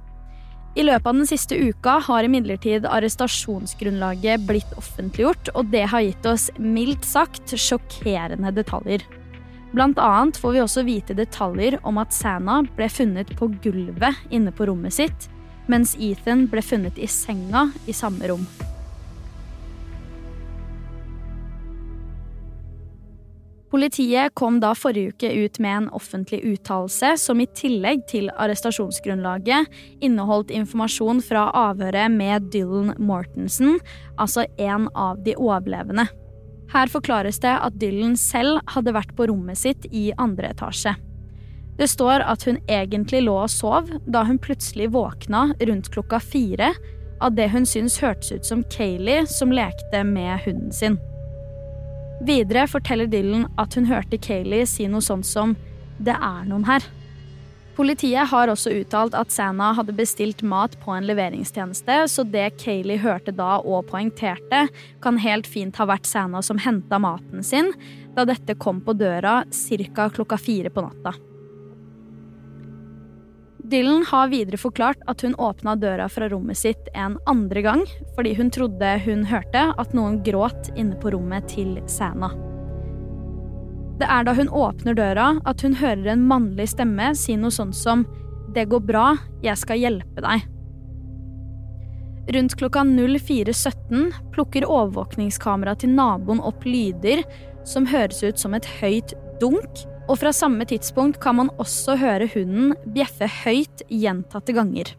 I 0.78 0.84
løpet 0.86 1.08
av 1.08 1.16
den 1.16 1.26
siste 1.26 1.56
uka 1.58 1.96
har 2.06 2.26
imidlertid 2.28 2.84
arrestasjonsgrunnlaget 2.86 4.44
blitt 4.46 4.76
offentliggjort, 4.78 5.50
og 5.56 5.72
det 5.72 5.88
har 5.90 6.04
gitt 6.04 6.28
oss 6.30 6.46
mildt 6.60 7.08
sagt 7.08 7.56
sjokkerende 7.58 8.52
detaljer. 8.54 9.02
Blant 9.70 9.98
annet 10.02 10.36
får 10.36 10.52
vi 10.52 10.62
også 10.64 10.82
vite 10.82 11.14
detaljer 11.14 11.78
om 11.86 12.00
at 12.02 12.14
Sana 12.14 12.58
ble 12.74 12.88
funnet 12.90 13.30
på 13.38 13.52
gulvet 13.62 14.18
inne 14.34 14.50
på 14.50 14.66
rommet 14.66 14.96
sitt, 14.96 15.28
mens 15.70 15.94
Ethan 15.94 16.48
ble 16.50 16.62
funnet 16.64 16.98
i 16.98 17.06
senga 17.06 17.68
i 17.86 17.94
samme 17.94 18.26
rom. 18.32 18.42
Politiet 23.70 24.34
kom 24.34 24.56
da 24.58 24.72
forrige 24.74 25.12
uke 25.14 25.28
ut 25.30 25.60
med 25.62 25.76
en 25.76 25.84
offentlig 25.94 26.40
uttalelse 26.42 27.12
som 27.22 27.38
i 27.38 27.46
tillegg 27.54 28.02
til 28.10 28.26
arrestasjonsgrunnlaget 28.34 29.70
inneholdt 30.02 30.50
informasjon 30.50 31.22
fra 31.22 31.46
avhøret 31.54 32.10
med 32.10 32.50
Dylan 32.50 32.96
Mortensen, 32.98 33.78
altså 34.18 34.48
en 34.58 34.90
av 34.98 35.22
de 35.22 35.38
overlevende. 35.38 36.08
Her 36.70 36.90
forklares 36.90 37.40
det 37.42 37.50
at 37.50 37.78
Dylan 37.82 38.16
selv 38.18 38.60
hadde 38.70 38.94
vært 38.94 39.14
på 39.18 39.26
rommet 39.30 39.58
sitt 39.58 39.86
i 39.90 40.10
andre 40.18 40.52
etasje. 40.54 40.94
Det 41.80 41.88
står 41.88 42.22
at 42.28 42.44
hun 42.44 42.60
egentlig 42.68 43.22
lå 43.24 43.34
og 43.42 43.50
sov 43.50 43.88
da 44.06 44.22
hun 44.28 44.38
plutselig 44.42 44.90
våkna 44.94 45.48
rundt 45.66 45.90
klokka 45.94 46.20
fire 46.20 46.74
av 47.20 47.34
det 47.36 47.48
hun 47.52 47.66
syns 47.68 47.98
hørtes 48.02 48.32
ut 48.32 48.46
som 48.46 48.64
Kayleigh 48.72 49.28
som 49.28 49.52
lekte 49.52 50.04
med 50.04 50.44
hunden 50.44 50.72
sin. 50.72 50.98
Videre 52.20 52.66
forteller 52.68 53.08
Dylan 53.08 53.46
at 53.58 53.74
hun 53.74 53.88
hørte 53.88 54.20
Kayleigh 54.20 54.68
si 54.68 54.86
noe 54.88 55.00
sånt 55.00 55.26
som 55.26 55.56
'det 55.98 56.14
er 56.14 56.44
noen 56.44 56.64
her'. 56.64 56.84
Politiet 57.80 58.28
har 58.28 58.50
også 58.52 58.74
uttalt 58.76 59.14
at 59.16 59.30
Sana 59.32 59.70
hadde 59.72 59.94
bestilt 59.96 60.42
mat 60.44 60.74
på 60.82 60.92
en 60.92 61.06
leveringstjeneste, 61.08 61.94
så 62.12 62.24
det 62.28 62.58
Kayleigh 62.60 63.00
hørte 63.00 63.32
da 63.32 63.54
og 63.64 63.86
poengterte, 63.88 64.66
kan 65.00 65.20
helt 65.22 65.48
fint 65.48 65.80
ha 65.80 65.86
vært 65.88 66.04
Sana 66.04 66.42
som 66.44 66.60
henta 66.60 66.98
maten 67.00 67.40
sin 67.40 67.72
da 68.12 68.26
dette 68.28 68.58
kom 68.60 68.82
på 68.84 68.92
døra 69.00 69.46
ca. 69.48 70.10
klokka 70.12 70.36
fire 70.36 70.68
på 70.68 70.84
natta. 70.84 71.14
Dylan 73.72 74.04
har 74.12 74.28
videre 74.28 74.60
forklart 74.60 75.00
at 75.08 75.24
hun 75.24 75.38
åpna 75.40 75.78
døra 75.80 76.12
fra 76.12 76.28
rommet 76.28 76.60
sitt 76.60 76.92
en 76.92 77.16
andre 77.24 77.64
gang 77.64 77.88
fordi 78.12 78.36
hun 78.36 78.52
trodde 78.52 78.92
hun 79.08 79.24
hørte 79.24 79.70
at 79.72 79.96
noen 79.96 80.20
gråt 80.20 80.68
inne 80.76 81.00
på 81.00 81.16
rommet 81.16 81.48
til 81.48 81.78
Sana. 81.88 82.49
Det 84.00 84.08
er 84.08 84.24
da 84.24 84.32
hun 84.32 84.48
åpner 84.48 84.96
døra 84.96 85.26
at 85.48 85.60
hun 85.60 85.76
hører 85.76 86.14
en 86.14 86.24
mannlig 86.28 86.70
stemme 86.72 87.10
si 87.18 87.36
noe 87.36 87.52
sånt 87.52 87.76
som 87.76 88.06
'Det 88.50 88.64
går 88.68 88.80
bra, 88.80 89.16
jeg 89.42 89.56
skal 89.58 89.78
hjelpe 89.78 90.24
deg'. 90.24 90.46
Rundt 92.34 92.56
klokka 92.56 92.82
04.17 92.82 94.10
plukker 94.32 94.64
overvåkningskameraet 94.64 95.80
til 95.80 95.90
naboen 95.90 96.40
opp 96.40 96.64
lyder 96.64 97.22
som 97.64 97.86
høres 97.86 98.22
ut 98.22 98.38
som 98.38 98.54
et 98.54 98.66
høyt 98.80 99.14
dunk 99.40 99.84
og 100.08 100.18
fra 100.18 100.32
samme 100.32 100.64
tidspunkt 100.64 101.20
kan 101.20 101.36
man 101.36 101.50
også 101.58 101.96
høre 102.00 102.28
hunden 102.34 102.74
bjeffe 102.94 103.28
høyt 103.44 103.84
gjentatte 103.86 104.54
ganger. 104.56 104.96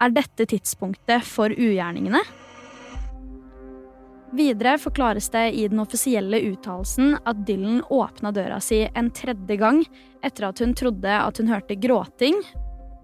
Er 0.00 0.10
dette 0.10 0.46
tidspunktet 0.46 1.22
for 1.22 1.48
ugjerningene? 1.50 2.20
Videre 4.34 4.74
forklares 4.82 5.28
det 5.30 5.52
i 5.54 5.68
den 5.70 5.78
offisielle 5.78 6.40
uttalelsen 6.48 7.14
at 7.22 7.44
Dylan 7.46 7.82
åpna 7.94 8.32
døra 8.34 8.58
si 8.64 8.82
en 8.88 9.10
tredje 9.14 9.58
gang 9.60 9.84
etter 10.26 10.48
at 10.48 10.62
hun 10.62 10.74
trodde 10.74 11.12
at 11.14 11.38
hun 11.38 11.52
hørte 11.52 11.78
gråting, 11.78 12.40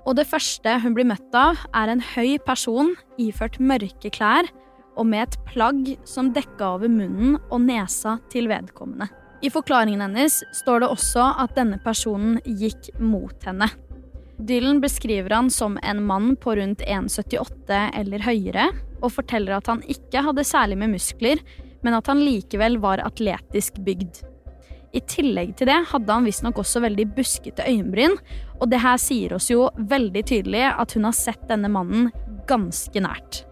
og 0.02 0.16
det 0.18 0.26
første 0.26 0.74
hun 0.82 0.96
blir 0.96 1.06
møtt 1.06 1.36
av, 1.36 1.60
er 1.78 1.92
en 1.92 2.02
høy 2.02 2.34
person 2.42 2.96
iført 3.22 3.60
mørke 3.62 4.10
klær 4.10 4.50
og 4.98 5.06
med 5.08 5.28
et 5.28 5.38
plagg 5.46 5.92
som 6.08 6.32
dekka 6.34 6.74
over 6.74 6.90
munnen 6.90 7.38
og 7.48 7.62
nesa 7.64 8.18
til 8.32 8.50
vedkommende. 8.50 9.08
I 9.42 9.50
forklaringen 9.50 10.02
hennes 10.04 10.42
står 10.54 10.82
det 10.82 10.90
også 10.92 11.24
at 11.42 11.54
denne 11.56 11.78
personen 11.82 12.38
gikk 12.44 12.92
mot 13.02 13.46
henne. 13.46 13.70
Dylan 14.42 14.80
beskriver 14.82 15.34
han 15.34 15.50
som 15.54 15.78
en 15.82 16.02
mann 16.06 16.34
på 16.36 16.56
rundt 16.58 16.82
1,78 16.82 17.78
eller 17.98 18.26
høyere, 18.26 18.68
og 19.02 19.12
forteller 19.18 19.58
at 19.58 19.68
han 19.70 19.82
ikke 19.90 20.22
hadde 20.24 20.46
særlig 20.46 20.78
med 20.80 20.94
muskler, 20.94 21.42
men 21.82 21.98
at 21.98 22.08
han 22.10 22.22
likevel 22.22 22.78
var 22.82 23.02
atletisk 23.04 23.80
bygd. 23.84 24.22
I 24.92 25.00
tillegg 25.08 25.54
til 25.56 25.70
det 25.70 25.78
hadde 25.88 26.12
han 26.12 26.26
visstnok 26.28 26.58
også 26.60 26.82
veldig 26.84 27.06
buskete 27.16 27.64
øyenbryn, 27.68 28.18
og 28.60 28.68
det 28.70 28.82
her 28.82 29.00
sier 29.00 29.34
oss 29.38 29.48
jo 29.50 29.70
veldig 29.76 30.22
tydelig 30.28 30.66
at 30.68 30.92
hun 30.96 31.08
har 31.08 31.16
sett 31.16 31.48
denne 31.48 31.70
mannen 31.72 32.10
ganske 32.48 33.00
nært. 33.02 33.42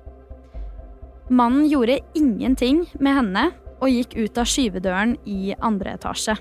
Mannen 1.30 1.68
gjorde 1.70 2.00
ingenting 2.18 2.84
med 2.98 3.16
henne, 3.16 3.50
og 3.80 3.88
gikk 3.88 4.16
ut 4.18 4.38
av 4.40 4.48
skyvedøren 4.50 5.14
i 5.24 5.54
andre 5.56 5.94
etasje. 5.96 6.34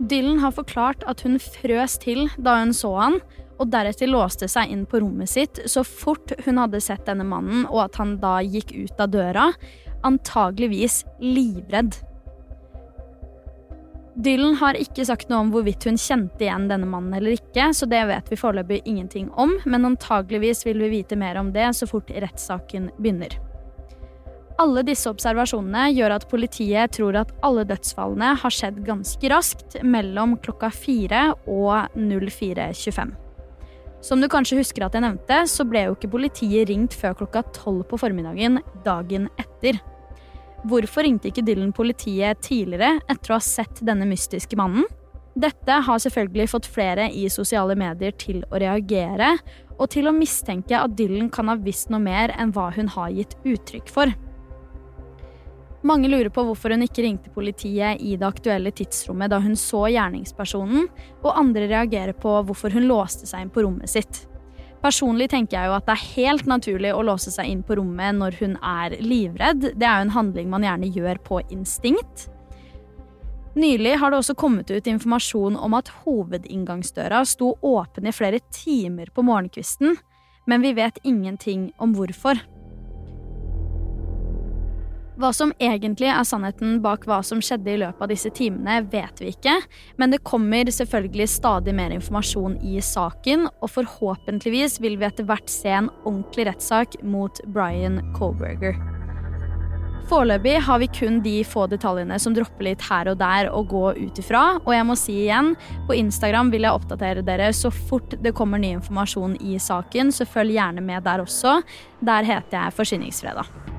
Dylan 0.00 0.40
har 0.42 0.54
forklart 0.56 1.04
at 1.08 1.20
hun 1.26 1.36
frøs 1.42 1.98
til 2.02 2.26
da 2.40 2.56
hun 2.62 2.72
så 2.76 2.94
han, 2.96 3.18
og 3.58 3.70
deretter 3.72 4.10
låste 4.10 4.48
seg 4.50 4.72
inn 4.72 4.86
på 4.88 5.00
rommet 5.02 5.30
sitt 5.30 5.60
så 5.70 5.84
fort 5.86 6.32
hun 6.46 6.58
hadde 6.62 6.82
sett 6.82 7.06
denne 7.06 7.26
mannen, 7.28 7.66
og 7.70 7.86
at 7.86 8.00
han 8.00 8.16
da 8.22 8.38
gikk 8.42 8.74
ut 8.74 9.00
av 9.00 9.12
døra, 9.14 9.52
antageligvis 10.04 11.04
livredd. 11.22 11.96
Dylan 14.14 14.54
har 14.60 14.78
ikke 14.78 15.02
sagt 15.08 15.30
noe 15.30 15.42
om 15.42 15.48
hvorvidt 15.50 15.88
hun 15.88 15.96
kjente 15.98 16.44
igjen 16.46 16.68
denne 16.70 16.86
mannen 16.86 17.16
eller 17.18 17.34
ikke, 17.34 17.72
så 17.74 17.88
det 17.90 18.04
vet 18.06 18.28
vi 18.30 18.38
foreløpig 18.38 18.84
ingenting 18.86 19.26
om, 19.34 19.56
men 19.66 19.88
antageligvis 19.88 20.62
vil 20.68 20.84
vi 20.84 20.92
vite 21.00 21.18
mer 21.18 21.40
om 21.40 21.50
det 21.54 21.66
så 21.74 21.88
fort 21.90 22.12
rettssaken 22.14 22.92
begynner. 22.98 23.34
Alle 24.62 24.84
disse 24.86 25.10
observasjonene 25.10 25.88
gjør 25.96 26.14
at 26.14 26.28
politiet 26.30 26.94
tror 26.94 27.18
at 27.24 27.32
alle 27.42 27.64
dødsfallene 27.66 28.36
har 28.38 28.54
skjedd 28.54 28.78
ganske 28.86 29.32
raskt 29.32 29.80
mellom 29.82 30.36
klokka 30.44 30.70
4 30.70 31.26
og 31.50 31.98
04.25. 31.98 33.23
Som 34.04 34.20
du 34.20 34.28
kanskje 34.28 34.58
husker 34.58 34.84
at 34.84 34.96
jeg 34.96 35.00
nevnte, 35.00 35.36
så 35.48 35.64
ble 35.64 35.86
jo 35.86 35.94
ikke 35.94 36.10
politiet 36.12 36.68
ringt 36.68 36.92
før 36.98 37.14
klokka 37.22 37.40
12 37.54 37.86
på 37.88 37.98
formiddagen 38.02 38.58
dagen 38.84 39.30
etter. 39.40 39.78
Hvorfor 40.68 41.06
ringte 41.06 41.30
ikke 41.30 41.44
Dylan 41.44 41.72
politiet 41.76 42.42
tidligere 42.44 42.98
etter 43.08 43.32
å 43.32 43.38
ha 43.38 43.44
sett 43.44 43.80
denne 43.84 44.08
mystiske 44.08 44.58
mannen? 44.60 44.84
Dette 45.34 45.80
har 45.86 46.02
selvfølgelig 46.02 46.50
fått 46.52 46.68
flere 46.70 47.08
i 47.10 47.24
sosiale 47.32 47.74
medier 47.80 48.12
til 48.20 48.44
å 48.52 48.60
reagere, 48.60 49.32
og 49.80 49.88
til 49.96 50.06
å 50.06 50.14
mistenke 50.14 50.76
at 50.78 50.94
Dylan 50.98 51.32
kan 51.32 51.48
ha 51.50 51.56
visst 51.58 51.88
noe 51.90 52.04
mer 52.04 52.32
enn 52.36 52.52
hva 52.54 52.68
hun 52.76 52.92
har 52.94 53.10
gitt 53.16 53.34
uttrykk 53.42 53.88
for. 53.90 54.12
Mange 55.84 56.08
lurer 56.08 56.30
på 56.32 56.46
hvorfor 56.46 56.72
hun 56.72 56.86
ikke 56.86 57.02
ringte 57.04 57.32
politiet 57.32 58.00
i 58.00 58.14
det 58.16 58.24
aktuelle 58.24 58.70
tidsrommet 58.72 59.28
da 59.28 59.40
hun 59.44 59.56
så 59.58 59.82
gjerningspersonen, 59.92 60.86
og 61.20 61.34
andre 61.36 61.66
reagerer 61.68 62.16
på 62.16 62.38
hvorfor 62.48 62.72
hun 62.72 62.86
låste 62.88 63.28
seg 63.28 63.44
inn 63.44 63.52
på 63.52 63.66
rommet 63.66 63.92
sitt. 63.92 64.22
Personlig 64.84 65.30
tenker 65.32 65.58
jeg 65.58 65.68
jo 65.68 65.74
at 65.76 65.84
det 65.88 65.94
er 65.94 66.06
helt 66.14 66.48
naturlig 66.48 66.92
å 66.92 67.04
låse 67.04 67.32
seg 67.32 67.50
inn 67.52 67.60
på 67.64 67.76
rommet 67.76 68.16
når 68.16 68.38
hun 68.40 68.56
er 68.60 68.96
livredd. 69.00 69.70
Det 69.76 69.84
er 69.84 70.00
jo 70.00 70.06
en 70.08 70.16
handling 70.16 70.48
man 70.52 70.64
gjerne 70.64 70.90
gjør 70.92 71.20
på 71.24 71.42
instinkt. 71.52 72.26
Nylig 73.54 73.94
har 74.00 74.10
det 74.10 74.18
også 74.18 74.34
kommet 74.40 74.72
ut 74.72 74.88
informasjon 74.90 75.56
om 75.60 75.76
at 75.76 75.92
hovedinngangsdøra 76.02 77.22
sto 77.28 77.52
åpen 77.60 78.08
i 78.08 78.12
flere 78.16 78.40
timer 78.52 79.12
på 79.14 79.24
morgenkvisten, 79.24 79.96
men 80.48 80.64
vi 80.64 80.74
vet 80.76 80.98
ingenting 81.04 81.70
om 81.80 81.92
hvorfor. 81.96 82.40
Hva 85.14 85.30
som 85.30 85.52
egentlig 85.62 86.08
er 86.10 86.24
sannheten 86.26 86.80
bak 86.82 87.04
hva 87.06 87.20
som 87.22 87.38
skjedde 87.44 87.70
i 87.70 87.78
løpet 87.84 88.02
av 88.02 88.10
disse 88.10 88.32
timene, 88.34 88.80
vet 88.90 89.20
vi 89.22 89.30
ikke, 89.30 89.60
men 90.00 90.10
det 90.10 90.24
kommer 90.26 90.66
selvfølgelig 90.74 91.28
stadig 91.30 91.74
mer 91.78 91.94
informasjon 91.94 92.56
i 92.66 92.80
saken, 92.82 93.46
og 93.62 93.70
forhåpentligvis 93.76 94.80
vil 94.82 94.98
vi 94.98 95.06
etter 95.06 95.28
hvert 95.28 95.52
se 95.52 95.70
en 95.70 95.92
ordentlig 96.02 96.48
rettssak 96.50 96.98
mot 97.06 97.38
Brian 97.46 98.00
Colberger. 98.18 98.74
Foreløpig 100.10 100.58
har 100.66 100.80
vi 100.82 100.88
kun 100.92 101.22
de 101.24 101.36
få 101.48 101.64
detaljene 101.70 102.18
som 102.20 102.34
dropper 102.36 102.66
litt 102.66 102.82
her 102.90 103.08
og 103.08 103.20
der 103.22 103.48
å 103.54 103.62
gå 103.64 103.84
ut 103.96 104.18
ifra, 104.20 104.42
og 104.58 104.72
jeg 104.74 104.88
må 104.88 104.98
si 105.00 105.14
igjen, 105.22 105.54
på 105.86 105.96
Instagram 105.96 106.50
vil 106.52 106.66
jeg 106.66 106.80
oppdatere 106.80 107.24
dere 107.24 107.52
så 107.56 107.70
fort 107.72 108.18
det 108.20 108.34
kommer 108.36 108.60
ny 108.60 108.74
informasjon 108.80 109.38
i 109.40 109.56
saken, 109.62 110.12
så 110.12 110.26
følg 110.28 110.58
gjerne 110.58 110.84
med 110.84 111.06
der 111.06 111.24
også. 111.24 111.60
Der 112.04 112.28
heter 112.28 112.58
jeg 112.58 112.76
Forsyningsfredag. 112.82 113.73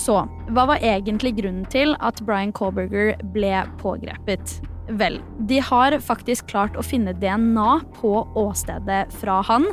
Så 0.00 0.22
hva 0.54 0.66
var 0.70 0.80
egentlig 0.84 1.34
grunnen 1.40 1.66
til 1.72 1.92
at 2.00 2.20
Brian 2.24 2.54
Colberger 2.56 3.18
ble 3.34 3.52
pågrepet? 3.82 4.60
Vel, 4.98 5.20
de 5.46 5.60
har 5.62 5.98
faktisk 6.02 6.48
klart 6.50 6.78
å 6.78 6.84
finne 6.84 7.12
DNA 7.20 7.72
på 8.00 8.14
åstedet 8.38 9.04
fra 9.20 9.40
han. 9.46 9.68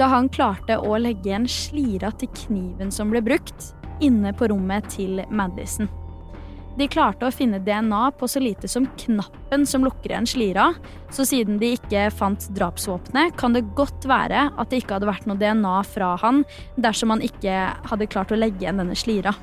Da 0.00 0.08
han 0.10 0.30
klarte 0.32 0.78
å 0.80 0.96
legge 0.98 1.34
en 1.36 1.48
slira 1.50 2.12
til 2.18 2.30
kniven 2.46 2.90
som 2.94 3.12
ble 3.12 3.22
brukt, 3.26 3.72
inne 4.00 4.32
på 4.34 4.48
rommet 4.50 4.88
til 4.94 5.20
Madison. 5.30 5.90
De 6.80 6.86
klarte 6.88 7.28
å 7.28 7.34
finne 7.34 7.58
DNA 7.60 8.06
på 8.16 8.24
så 8.30 8.40
lite 8.40 8.68
som 8.70 8.86
knappen 9.02 9.66
som 9.68 9.82
lukker 9.84 10.14
igjen 10.14 10.28
slira, 10.30 10.70
så 11.12 11.26
siden 11.28 11.58
de 11.60 11.74
ikke 11.76 12.06
fant 12.16 12.46
drapsvåpenet, 12.56 13.34
kan 13.36 13.52
det 13.52 13.66
godt 13.76 14.06
være 14.08 14.46
at 14.48 14.72
det 14.72 14.80
ikke 14.80 14.96
hadde 14.96 15.10
vært 15.10 15.28
noe 15.28 15.36
DNA 15.36 15.74
fra 15.84 16.14
han 16.22 16.40
dersom 16.80 17.12
han 17.12 17.24
ikke 17.26 17.58
hadde 17.90 18.08
klart 18.08 18.32
å 18.32 18.38
legge 18.40 18.64
igjen 18.64 18.80
denne 18.80 18.96
slira. 18.96 19.34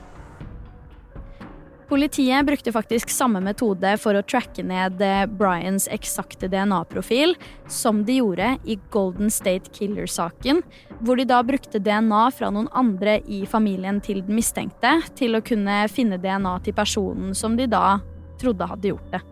Politiet 1.87 2.45
brukte 2.45 2.71
faktisk 2.71 3.09
samme 3.09 3.39
metode 3.39 3.93
for 4.01 4.17
å 4.17 4.23
tracke 4.27 4.63
ned 4.67 4.99
eh, 4.99 5.23
Bryans 5.39 5.85
eksakte 5.87 6.49
DNA-profil 6.51 7.37
som 7.71 8.01
de 8.03 8.17
gjorde 8.17 8.49
i 8.67 8.75
Golden 8.91 9.31
State 9.31 9.71
Killer-saken, 9.71 10.59
hvor 10.99 11.15
de 11.15 11.23
da 11.29 11.39
brukte 11.47 11.79
DNA 11.79 12.25
fra 12.35 12.49
noen 12.51 12.67
andre 12.75 13.21
i 13.31 13.45
familien 13.47 14.01
til 14.03 14.19
den 14.27 14.35
mistenkte 14.35 14.97
til 15.15 15.39
å 15.39 15.43
kunne 15.47 15.85
finne 15.87 16.19
DNA 16.19 16.57
til 16.67 16.75
personen 16.75 17.31
som 17.31 17.55
de 17.55 17.69
da 17.71 18.01
trodde 18.41 18.67
hadde 18.67 18.91
gjort 18.91 19.15
det. 19.15 19.23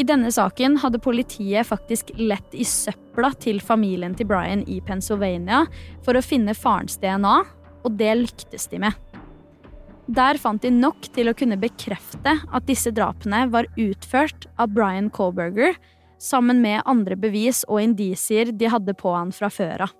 I 0.00 0.08
denne 0.08 0.32
saken 0.32 0.80
hadde 0.80 1.02
politiet 1.04 1.68
faktisk 1.68 2.14
lett 2.16 2.56
i 2.56 2.64
søpla 2.64 3.34
til 3.36 3.60
familien 3.60 4.16
til 4.16 4.30
Brian 4.32 4.64
i 4.64 4.80
Pennsylvania 4.80 5.66
for 6.06 6.16
å 6.16 6.24
finne 6.24 6.56
farens 6.56 6.96
DNA, 7.04 7.36
og 7.84 8.00
det 8.00 8.16
lyktes 8.22 8.70
de 8.72 8.80
med. 8.86 9.09
Der 10.10 10.38
fant 10.42 10.64
de 10.64 10.72
nok 10.74 11.06
til 11.14 11.30
å 11.30 11.36
kunne 11.38 11.58
bekrefte 11.60 12.32
at 12.42 12.66
disse 12.66 12.90
drapene 12.90 13.44
var 13.52 13.68
utført 13.78 14.48
av 14.58 14.72
Brian 14.74 15.06
Colberger, 15.14 15.76
sammen 16.18 16.58
med 16.64 16.82
andre 16.90 17.14
bevis 17.14 17.62
og 17.68 17.78
indisier 17.84 18.50
de 18.50 18.72
hadde 18.72 18.96
på 18.98 19.12
han 19.14 19.30
fra 19.30 19.52
før 19.54 19.86
av. 19.86 19.94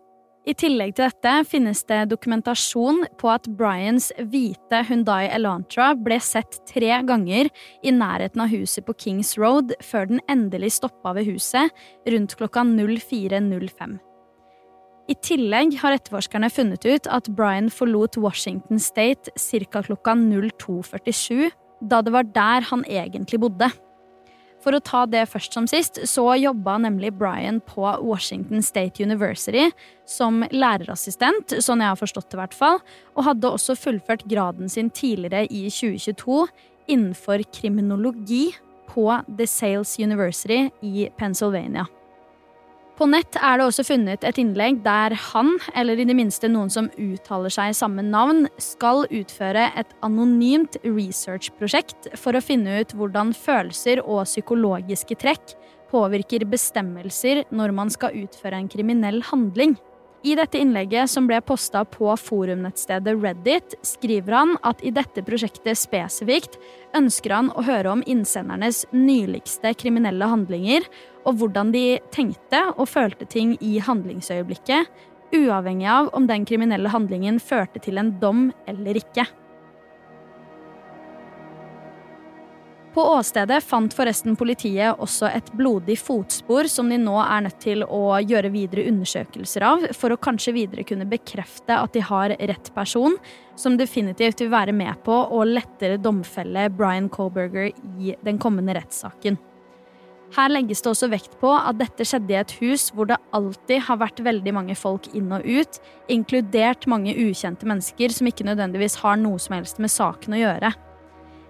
I 0.49 0.55
tillegg 0.57 0.97
til 0.97 1.05
dette 1.05 1.33
finnes 1.47 1.85
det 1.87 2.01
dokumentasjon 2.11 3.05
på 3.21 3.31
at 3.31 3.47
Bryans 3.55 4.09
hvite 4.33 4.83
Hundai 4.89 5.29
Elantra 5.29 5.93
ble 5.95 6.17
sett 6.25 6.59
tre 6.67 6.97
ganger 7.07 7.53
i 7.85 7.93
nærheten 7.95 8.43
av 8.43 8.51
huset 8.51 8.89
på 8.89 8.97
Kings 9.05 9.37
Road 9.39 9.77
før 9.85 10.11
den 10.11 10.25
endelig 10.33 10.75
stoppa 10.81 11.13
ved 11.21 11.29
huset 11.29 11.71
rundt 12.09 12.35
klokka 12.41 12.65
04.05. 12.67 14.01
I 15.11 15.17
tillegg 15.27 15.75
har 15.81 15.97
etterforskerne 15.97 16.47
funnet 16.55 16.85
ut 16.87 17.09
at 17.11 17.29
Brian 17.35 17.71
forlot 17.73 18.15
Washington 18.21 18.79
State 18.79 19.33
ca. 19.35 19.83
klokka 19.83 20.15
02.47, 20.15 21.51
da 21.83 21.99
det 22.05 22.13
var 22.15 22.29
der 22.31 22.69
han 22.69 22.85
egentlig 22.87 23.41
bodde. 23.43 23.73
For 24.61 24.77
å 24.77 24.83
ta 24.85 25.07
det 25.09 25.25
først 25.33 25.57
som 25.57 25.67
sist, 25.67 25.99
så 26.07 26.27
jobba 26.37 26.77
nemlig 26.85 27.15
Brian 27.17 27.63
på 27.65 27.83
Washington 28.05 28.63
State 28.63 29.03
University 29.03 29.71
som 30.07 30.45
lærerassistent, 30.53 31.57
sånn 31.59 31.83
jeg 31.83 31.95
har 31.95 31.99
forstått 31.99 32.29
det 32.29 32.37
i 32.37 32.43
hvert 32.45 32.59
fall, 32.59 32.83
og 33.17 33.27
hadde 33.33 33.55
også 33.57 33.79
fullført 33.81 34.27
graden 34.31 34.71
sin 34.71 34.93
tidligere 34.93 35.49
i 35.49 35.67
2022 35.73 36.45
innenfor 36.93 37.43
kriminologi 37.57 38.51
på 38.91 39.09
The 39.27 39.49
Sales 39.49 39.97
University 39.99 40.69
i 40.85 41.09
Pennsylvania. 41.19 41.89
På 43.01 43.07
nett 43.09 43.33
er 43.41 43.57
det 43.57 43.65
også 43.65 43.85
funnet 43.89 44.25
et 44.29 44.37
innlegg 44.43 44.83
der 44.85 45.15
han, 45.31 45.55
eller 45.73 45.97
i 45.97 46.05
det 46.05 46.13
minste 46.19 46.51
noen 46.53 46.69
som 46.69 46.91
uttaler 47.01 47.49
seg 47.49 47.73
samme 47.79 48.05
navn, 48.05 48.45
skal 48.61 49.07
utføre 49.09 49.71
et 49.81 49.95
anonymt 50.05 50.77
researchprosjekt 50.85 52.11
for 52.21 52.37
å 52.37 52.45
finne 52.45 52.83
ut 52.83 52.93
hvordan 52.93 53.33
følelser 53.33 54.03
og 54.05 54.27
psykologiske 54.29 55.17
trekk 55.23 55.55
påvirker 55.89 56.45
bestemmelser 56.53 57.47
når 57.49 57.73
man 57.79 57.89
skal 57.89 58.21
utføre 58.21 58.61
en 58.61 58.69
kriminell 58.69 59.23
handling. 59.31 59.79
I 60.21 60.35
dette 60.37 60.61
innlegget, 60.61 61.09
som 61.09 61.25
ble 61.25 61.39
posta 61.41 61.81
på 61.89 62.13
forumnettstedet 62.21 63.15
Reddit, 63.17 63.79
skriver 63.81 64.37
han 64.37 64.51
at 64.69 64.83
i 64.85 64.93
dette 64.93 65.25
prosjektet 65.25 65.81
spesifikt 65.81 66.61
ønsker 66.99 67.33
han 67.33 67.49
å 67.57 67.65
høre 67.65 67.95
om 67.95 68.05
innsendernes 68.05 68.83
nyligste 68.93 69.73
kriminelle 69.81 70.29
handlinger, 70.29 70.85
og 71.25 71.41
hvordan 71.41 71.73
de 71.75 71.85
tenkte 72.15 72.63
og 72.77 72.89
følte 72.89 73.29
ting 73.29 73.57
i 73.65 73.79
handlingsøyeblikket, 73.85 74.89
uavhengig 75.37 75.87
av 75.91 76.11
om 76.17 76.27
den 76.27 76.47
kriminelle 76.49 76.91
handlingen 76.91 77.39
førte 77.43 77.83
til 77.83 78.01
en 78.01 78.17
dom 78.23 78.49
eller 78.71 78.99
ikke. 78.99 79.27
På 82.91 83.05
åstedet 83.13 83.61
fant 83.63 83.95
forresten 83.95 84.35
politiet 84.35 84.99
også 84.99 85.29
et 85.31 85.53
blodig 85.55 85.95
fotspor 86.01 86.67
som 86.67 86.89
de 86.91 86.97
nå 86.99 87.15
er 87.23 87.45
nødt 87.45 87.61
til 87.63 87.85
å 87.87 88.19
gjøre 88.19 88.51
videre 88.51 88.89
undersøkelser 88.91 89.63
av, 89.63 89.85
for 89.95 90.11
å 90.11 90.19
kanskje 90.19 90.57
videre 90.57 90.85
kunne 90.89 91.07
bekrefte 91.07 91.77
at 91.77 91.95
de 91.95 92.03
har 92.03 92.35
rett 92.35 92.73
person, 92.75 93.15
som 93.55 93.79
definitivt 93.79 94.43
vil 94.43 94.51
være 94.51 94.75
med 94.75 95.05
på 95.07 95.15
å 95.15 95.45
lettere 95.47 96.01
domfelle 96.03 96.67
Brian 96.75 97.07
Colberger 97.13 97.71
i 97.71 98.17
den 98.27 98.43
kommende 98.43 98.75
rettssaken. 98.81 99.39
Her 100.31 100.53
legges 100.53 100.83
det 100.85 100.93
også 100.93 101.09
vekt 101.11 101.33
på 101.41 101.51
at 101.57 101.79
dette 101.81 102.05
skjedde 102.07 102.35
i 102.35 102.39
et 102.39 102.53
hus 102.61 102.91
hvor 102.95 103.09
det 103.11 103.19
alltid 103.35 103.83
har 103.89 103.99
vært 103.99 104.23
veldig 104.23 104.53
mange 104.55 104.77
folk 104.79 105.09
inn 105.17 105.33
og 105.35 105.43
ut, 105.43 105.81
inkludert 106.13 106.87
mange 106.91 107.17
ukjente 107.19 107.67
mennesker 107.67 108.15
som 108.15 108.31
ikke 108.31 108.47
nødvendigvis 108.47 109.01
har 109.03 109.19
noe 109.19 109.41
som 109.43 109.59
helst 109.59 109.83
med 109.83 109.91
saken 109.91 110.39
å 110.39 110.41
gjøre. 110.45 110.71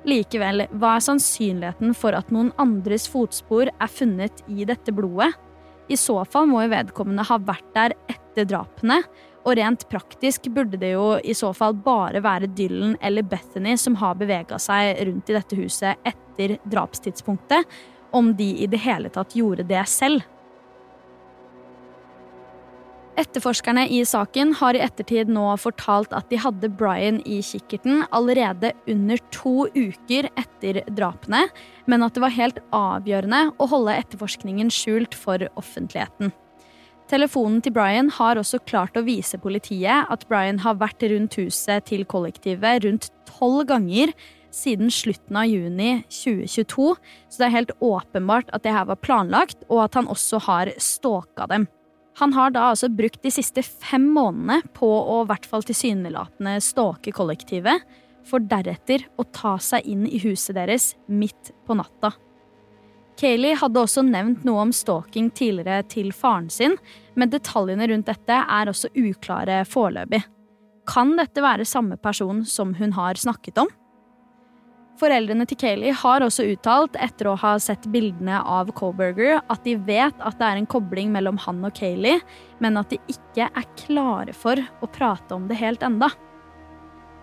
Likevel, 0.08 0.64
hva 0.80 0.94
er 0.96 1.04
sannsynligheten 1.04 1.92
for 1.92 2.16
at 2.16 2.30
noen 2.32 2.54
andres 2.62 3.04
fotspor 3.12 3.68
er 3.68 3.92
funnet 3.92 4.40
i 4.48 4.64
dette 4.68 4.94
blodet? 4.96 5.34
I 5.90 5.98
så 5.98 6.22
fall 6.24 6.46
må 6.48 6.62
jo 6.64 6.72
vedkommende 6.72 7.26
ha 7.26 7.36
vært 7.42 7.68
der 7.74 7.94
etter 8.08 8.46
drapene, 8.48 9.02
og 9.44 9.56
rent 9.56 9.86
praktisk 9.92 10.48
burde 10.54 10.78
det 10.80 10.92
jo 10.94 11.14
i 11.20 11.34
så 11.36 11.50
fall 11.56 11.76
bare 11.84 12.20
være 12.24 12.48
Dylan 12.56 12.96
eller 13.04 13.24
Bethany 13.26 13.76
som 13.80 13.96
har 14.00 14.18
bevega 14.20 14.58
seg 14.60 15.00
rundt 15.08 15.32
i 15.32 15.36
dette 15.36 15.56
huset 15.58 16.08
etter 16.08 16.58
drapstidspunktet, 16.70 17.64
om 18.16 18.34
de 18.36 18.50
i 18.64 18.68
det 18.70 18.82
hele 18.84 19.10
tatt 19.12 19.36
gjorde 19.36 19.66
det 19.68 19.82
selv. 19.90 20.26
Etterforskerne 23.20 23.82
i 23.92 23.98
saken 24.06 24.54
har 24.60 24.76
i 24.76 24.80
ettertid 24.80 25.28
nå 25.32 25.44
fortalt 25.60 26.12
at 26.16 26.30
de 26.30 26.38
hadde 26.40 26.70
Brian 26.72 27.18
i 27.28 27.40
kikkerten 27.44 28.04
allerede 28.16 28.70
under 28.88 29.20
to 29.34 29.66
uker 29.74 30.30
etter 30.40 30.80
drapene, 30.88 31.42
men 31.90 32.06
at 32.06 32.16
det 32.16 32.22
var 32.24 32.36
helt 32.36 32.62
avgjørende 32.72 33.42
å 33.60 33.68
holde 33.72 33.98
etterforskningen 33.98 34.72
skjult 34.72 35.18
for 35.18 35.42
offentligheten. 35.60 36.32
Telefonen 37.10 37.58
til 37.60 37.74
Brian 37.74 38.08
har 38.14 38.38
også 38.38 38.60
klart 38.70 38.96
å 38.96 39.02
vise 39.02 39.38
politiet 39.42 40.06
at 40.14 40.24
Brian 40.30 40.62
har 40.62 40.78
vært 40.78 41.02
rundt 41.10 41.36
huset 41.40 41.88
til 41.90 42.06
kollektivet 42.08 42.84
rundt 42.86 43.10
tolv 43.28 43.64
ganger 43.68 44.14
siden 44.54 44.90
slutten 44.92 45.36
av 45.36 45.48
juni 45.48 46.02
2022, 46.10 46.94
så 47.28 47.40
det 47.40 47.48
er 47.48 47.56
helt 47.56 47.74
åpenbart 47.80 48.50
at 48.54 48.64
det 48.64 48.74
her 48.74 48.88
var 48.88 49.00
planlagt, 49.02 49.64
og 49.68 49.84
at 49.86 49.98
han 49.98 50.10
også 50.10 50.42
har 50.46 50.72
stalka 50.80 51.48
dem. 51.50 51.68
Han 52.20 52.34
har 52.36 52.52
da 52.52 52.66
altså 52.72 52.90
brukt 52.92 53.22
de 53.22 53.32
siste 53.32 53.62
fem 53.64 54.08
månedene 54.12 54.60
på 54.76 54.88
å 54.88 55.22
i 55.22 55.28
hvert 55.30 55.46
fall 55.48 55.64
tilsynelatende 55.66 56.58
stalke 56.64 57.14
kollektivet, 57.16 57.86
for 58.28 58.42
deretter 58.44 59.06
å 59.18 59.24
ta 59.32 59.54
seg 59.62 59.86
inn 59.88 60.04
i 60.06 60.20
huset 60.20 60.54
deres 60.58 60.92
midt 61.08 61.54
på 61.66 61.76
natta. 61.78 62.12
Kayleigh 63.20 63.60
hadde 63.60 63.80
også 63.82 64.04
nevnt 64.06 64.44
noe 64.48 64.66
om 64.66 64.72
stalking 64.72 65.28
tidligere 65.36 65.84
til 65.92 66.12
faren 66.16 66.48
sin, 66.52 66.76
men 67.16 67.32
detaljene 67.32 67.88
rundt 67.90 68.08
dette 68.08 68.36
er 68.40 68.70
også 68.70 68.92
uklare 68.96 69.62
foreløpig. 69.68 70.22
Kan 70.88 71.12
dette 71.18 71.42
være 71.44 71.68
samme 71.68 71.98
person 72.00 72.44
som 72.48 72.72
hun 72.78 72.94
har 72.96 73.20
snakket 73.20 73.60
om? 73.60 73.68
Foreldrene 75.00 75.46
til 75.48 75.56
Kayleigh 75.56 75.96
har 76.02 76.20
også 76.20 76.44
uttalt, 76.52 76.96
etter 77.00 77.30
å 77.30 77.36
ha 77.40 77.54
sett 77.62 77.86
bildene 77.92 78.42
av 78.44 78.68
Coburger, 78.76 79.38
at 79.48 79.62
de 79.64 79.78
vet 79.86 80.16
at 80.20 80.36
det 80.36 80.48
er 80.48 80.60
en 80.60 80.68
kobling 80.68 81.08
mellom 81.14 81.38
han 81.40 81.62
og 81.64 81.72
Kayleigh, 81.78 82.20
men 82.60 82.76
at 82.76 82.92
de 82.92 82.98
ikke 83.08 83.46
er 83.48 83.70
klare 83.80 84.34
for 84.36 84.60
å 84.60 84.90
prate 84.92 85.36
om 85.36 85.46
det 85.48 85.56
helt 85.62 85.86
enda. 85.86 86.10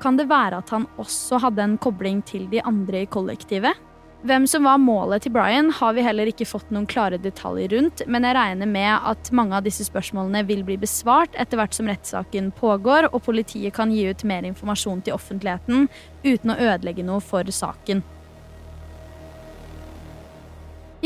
Kan 0.01 0.17
det 0.17 0.25
være 0.29 0.63
at 0.63 0.73
han 0.73 0.87
også 0.97 1.41
hadde 1.45 1.65
en 1.67 1.77
kobling 1.81 2.23
til 2.25 2.49
de 2.49 2.63
andre 2.65 3.05
i 3.05 3.11
kollektivet? 3.13 3.86
Hvem 4.27 4.43
som 4.49 4.65
var 4.67 4.79
målet 4.81 5.23
til 5.23 5.31
Brian, 5.31 5.69
har 5.71 5.93
vi 5.95 6.03
heller 6.03 6.27
ikke 6.27 6.47
fått 6.49 6.71
noen 6.73 6.87
klare 6.89 7.15
detaljer 7.21 7.71
rundt, 7.71 8.01
men 8.11 8.25
jeg 8.27 8.35
regner 8.35 8.67
med 8.67 9.05
at 9.07 9.29
mange 9.31 9.55
av 9.55 9.63
disse 9.63 9.85
spørsmålene 9.87 10.41
vil 10.49 10.65
bli 10.67 10.75
besvart 10.81 11.37
etter 11.39 11.55
hvert 11.55 11.75
som 11.77 11.87
rettssaken 11.87 12.49
pågår 12.57 13.07
og 13.13 13.21
politiet 13.23 13.77
kan 13.77 13.93
gi 13.93 14.03
ut 14.09 14.25
mer 14.27 14.43
informasjon 14.49 15.05
til 15.05 15.15
offentligheten 15.15 15.87
uten 16.25 16.51
å 16.51 16.57
ødelegge 16.59 17.05
noe 17.07 17.23
for 17.23 17.47
saken. 17.47 18.01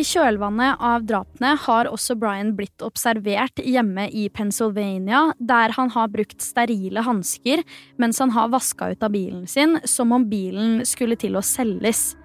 I 0.01 0.05
kjølvannet 0.07 0.81
av 0.81 1.05
drapene 1.05 1.51
har 1.67 1.91
også 1.91 2.15
Brian 2.17 2.55
blitt 2.57 2.81
observert 2.81 3.61
hjemme 3.61 4.07
i 4.07 4.29
Pennsylvania, 4.33 5.27
der 5.37 5.75
han 5.77 5.93
har 5.93 6.09
brukt 6.09 6.41
sterile 6.41 7.05
hansker 7.05 7.61
mens 8.01 8.23
han 8.23 8.33
har 8.33 8.49
vaska 8.55 8.95
ut 8.95 9.05
av 9.05 9.13
bilen 9.13 9.45
sin, 9.51 9.77
som 9.85 10.15
om 10.15 10.25
bilen 10.31 10.81
skulle 10.89 11.19
til 11.21 11.37
å 11.37 11.45
selges. 11.45 12.15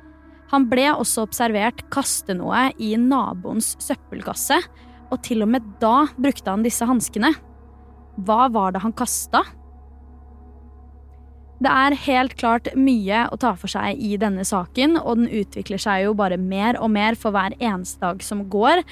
Han 0.53 0.69
ble 0.71 0.89
også 0.93 1.27
observert 1.27 1.83
kaste 1.95 2.37
noe 2.39 2.69
i 2.79 2.95
naboens 3.01 3.75
søppelkasse, 3.83 4.61
og 5.11 5.23
til 5.27 5.45
og 5.47 5.53
med 5.55 5.67
da 5.83 6.07
brukte 6.19 6.51
han 6.51 6.65
disse 6.67 6.87
hanskene. 6.87 7.33
Hva 8.27 8.47
var 8.53 8.75
det 8.75 8.83
han 8.83 8.95
kasta? 8.97 9.43
Det 11.57 11.73
er 11.73 11.97
helt 12.05 12.35
klart 12.37 12.69
mye 12.77 13.25
å 13.33 13.39
ta 13.41 13.55
for 13.57 13.73
seg 13.73 13.97
i 13.97 14.17
denne 14.21 14.45
saken, 14.45 14.99
og 15.01 15.23
den 15.23 15.31
utvikler 15.33 15.81
seg 15.81 16.05
jo 16.05 16.17
bare 16.17 16.37
mer 16.37 16.77
og 16.83 16.93
mer 16.93 17.17
for 17.17 17.33
hver 17.33 17.57
eneste 17.57 18.03
dag 18.05 18.21
som 18.25 18.45
går. 18.53 18.83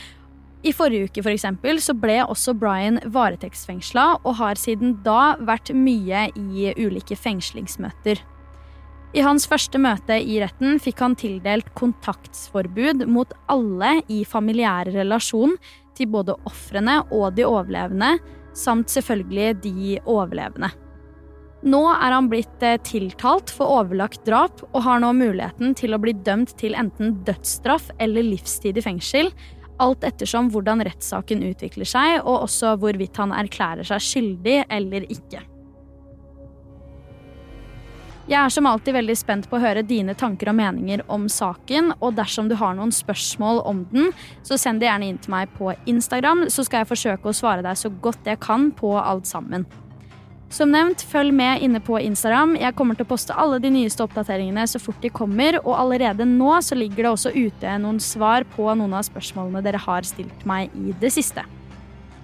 I 0.65 0.73
forrige 0.73 1.11
uke 1.11 1.25
for 1.27 1.35
eksempel, 1.35 1.81
så 1.85 1.93
ble 1.93 2.23
også 2.25 2.55
Brian 2.57 3.03
varetektsfengsla, 3.13 4.07
og 4.25 4.39
har 4.41 4.57
siden 4.57 4.97
da 5.05 5.35
vært 5.45 5.75
mye 5.77 6.31
i 6.41 6.73
ulike 6.81 7.19
fengslingsmøter. 7.21 8.23
I 9.15 9.23
hans 9.23 9.45
første 9.47 9.79
møte 9.79 10.17
i 10.19 10.41
retten 10.43 10.81
fikk 10.83 10.99
han 11.05 11.13
tildelt 11.15 11.69
kontaktsforbud 11.79 13.05
mot 13.07 13.31
alle 13.53 14.01
i 14.11 14.25
familiær 14.27 14.91
relasjon 14.91 15.55
til 15.95 16.11
både 16.11 16.35
ofrene 16.51 16.97
og 17.15 17.37
de 17.37 17.45
overlevende, 17.47 18.17
samt 18.59 18.91
selvfølgelig 18.91 19.53
de 19.63 19.93
overlevende. 20.03 20.73
Nå 21.65 21.85
er 21.95 22.13
han 22.13 22.27
blitt 22.29 22.67
eh, 22.67 22.77
tiltalt 22.85 23.55
for 23.55 23.79
overlagt 23.79 24.27
drap 24.27 24.61
og 24.67 24.83
har 24.85 24.99
nå 25.01 25.15
muligheten 25.17 25.79
til 25.79 25.95
å 25.95 26.03
bli 26.03 26.13
dømt 26.27 26.57
til 26.61 26.75
enten 26.77 27.15
dødsstraff 27.25 27.89
eller 28.03 28.27
livstid 28.27 28.83
i 28.83 28.85
fengsel, 28.85 29.31
alt 29.81 30.05
ettersom 30.05 30.51
hvordan 30.51 30.83
rettssaken 30.91 31.47
utvikler 31.55 31.89
seg, 31.89 32.19
og 32.27 32.49
også 32.51 32.75
hvorvidt 32.83 33.23
han 33.23 33.33
erklærer 33.33 33.87
seg 33.95 34.11
skyldig 34.11 34.61
eller 34.75 35.07
ikke. 35.07 35.47
Jeg 38.25 38.39
er 38.41 38.53
som 38.55 38.65
alltid 38.65 38.95
veldig 38.97 39.15
spent 39.21 39.47
på 39.51 39.59
å 39.59 39.61
høre 39.61 39.83
dine 39.85 40.15
tanker 40.17 40.49
og 40.49 40.57
meninger 40.57 41.03
om 41.13 41.27
saken, 41.29 41.91
og 42.01 42.15
dersom 42.17 42.49
du 42.49 42.55
har 42.57 42.73
noen 42.73 42.93
spørsmål 42.95 43.61
om 43.69 43.83
den, 43.91 44.15
så 44.41 44.57
send 44.57 44.81
det 44.81 44.89
gjerne 44.89 45.11
inn 45.11 45.19
til 45.21 45.35
meg 45.35 45.53
på 45.59 45.75
Instagram, 45.85 46.47
så 46.49 46.65
skal 46.65 46.83
jeg 46.83 46.93
forsøke 46.95 47.29
å 47.29 47.37
svare 47.37 47.65
deg 47.67 47.77
så 47.77 47.93
godt 47.93 48.25
jeg 48.25 48.41
kan 48.41 48.71
på 48.73 48.95
alt 48.97 49.29
sammen. 49.29 49.69
Som 50.55 50.73
nevnt, 50.73 51.05
følg 51.05 51.35
med 51.37 51.67
inne 51.67 51.83
på 51.85 51.99
Instagram. 52.01 52.55
Jeg 52.57 52.77
kommer 52.79 52.97
til 52.97 53.05
å 53.05 53.11
poste 53.11 53.37
alle 53.37 53.59
de 53.61 53.75
nyeste 53.75 54.07
oppdateringene 54.07 54.65
så 54.71 54.81
fort 54.81 55.05
de 55.05 55.13
kommer, 55.13 55.61
og 55.61 55.77
allerede 55.83 56.25
nå 56.25 56.57
så 56.65 56.81
ligger 56.81 57.05
det 57.05 57.13
også 57.13 57.35
ute 57.37 57.77
noen 57.85 58.01
svar 58.01 58.49
på 58.57 58.71
noen 58.73 58.97
av 58.97 59.05
spørsmålene 59.05 59.65
dere 59.67 59.85
har 59.85 60.09
stilt 60.09 60.49
meg 60.49 60.73
i 60.81 60.97
det 61.03 61.13
siste. 61.13 61.45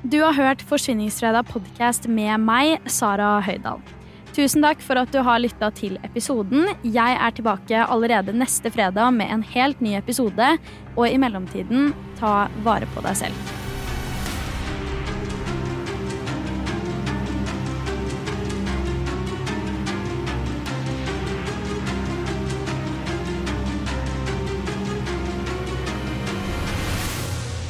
Du 0.00 0.22
har 0.24 0.32
hørt 0.32 0.64
Forsvinningsfredag 0.64 1.50
podkast 1.52 2.08
med 2.08 2.38
meg, 2.40 2.78
Sara 2.88 3.36
Høydahl. 3.44 3.82
Tusen 4.40 4.62
takk 4.64 4.80
for 4.80 4.96
at 4.96 5.10
du 5.12 5.18
har 5.20 5.36
lytta 5.42 5.68
til 5.76 5.98
episoden. 6.06 6.70
Jeg 6.80 7.12
er 7.12 7.32
tilbake 7.36 7.76
allerede 7.76 8.32
neste 8.32 8.70
fredag 8.72 9.12
med 9.12 9.28
en 9.28 9.42
helt 9.44 9.82
ny 9.84 9.92
episode. 9.98 10.46
Og 10.96 11.04
i 11.04 11.18
mellomtiden, 11.20 11.90
ta 12.16 12.48
vare 12.64 12.88
på 12.94 13.04
deg 13.04 13.18
selv. 13.20 13.36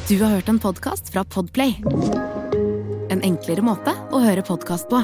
Du 0.07 0.15
har 0.23 0.37
hørt 0.37 0.47
en 0.47 0.63
podkast 0.63 1.11
fra 1.11 1.27
Podplay. 1.27 1.75
En 3.11 3.19
enklere 3.27 3.59
måte 3.59 3.91
å 4.15 4.23
høre 4.23 4.47
podkast 4.47 4.87
på. 4.87 5.03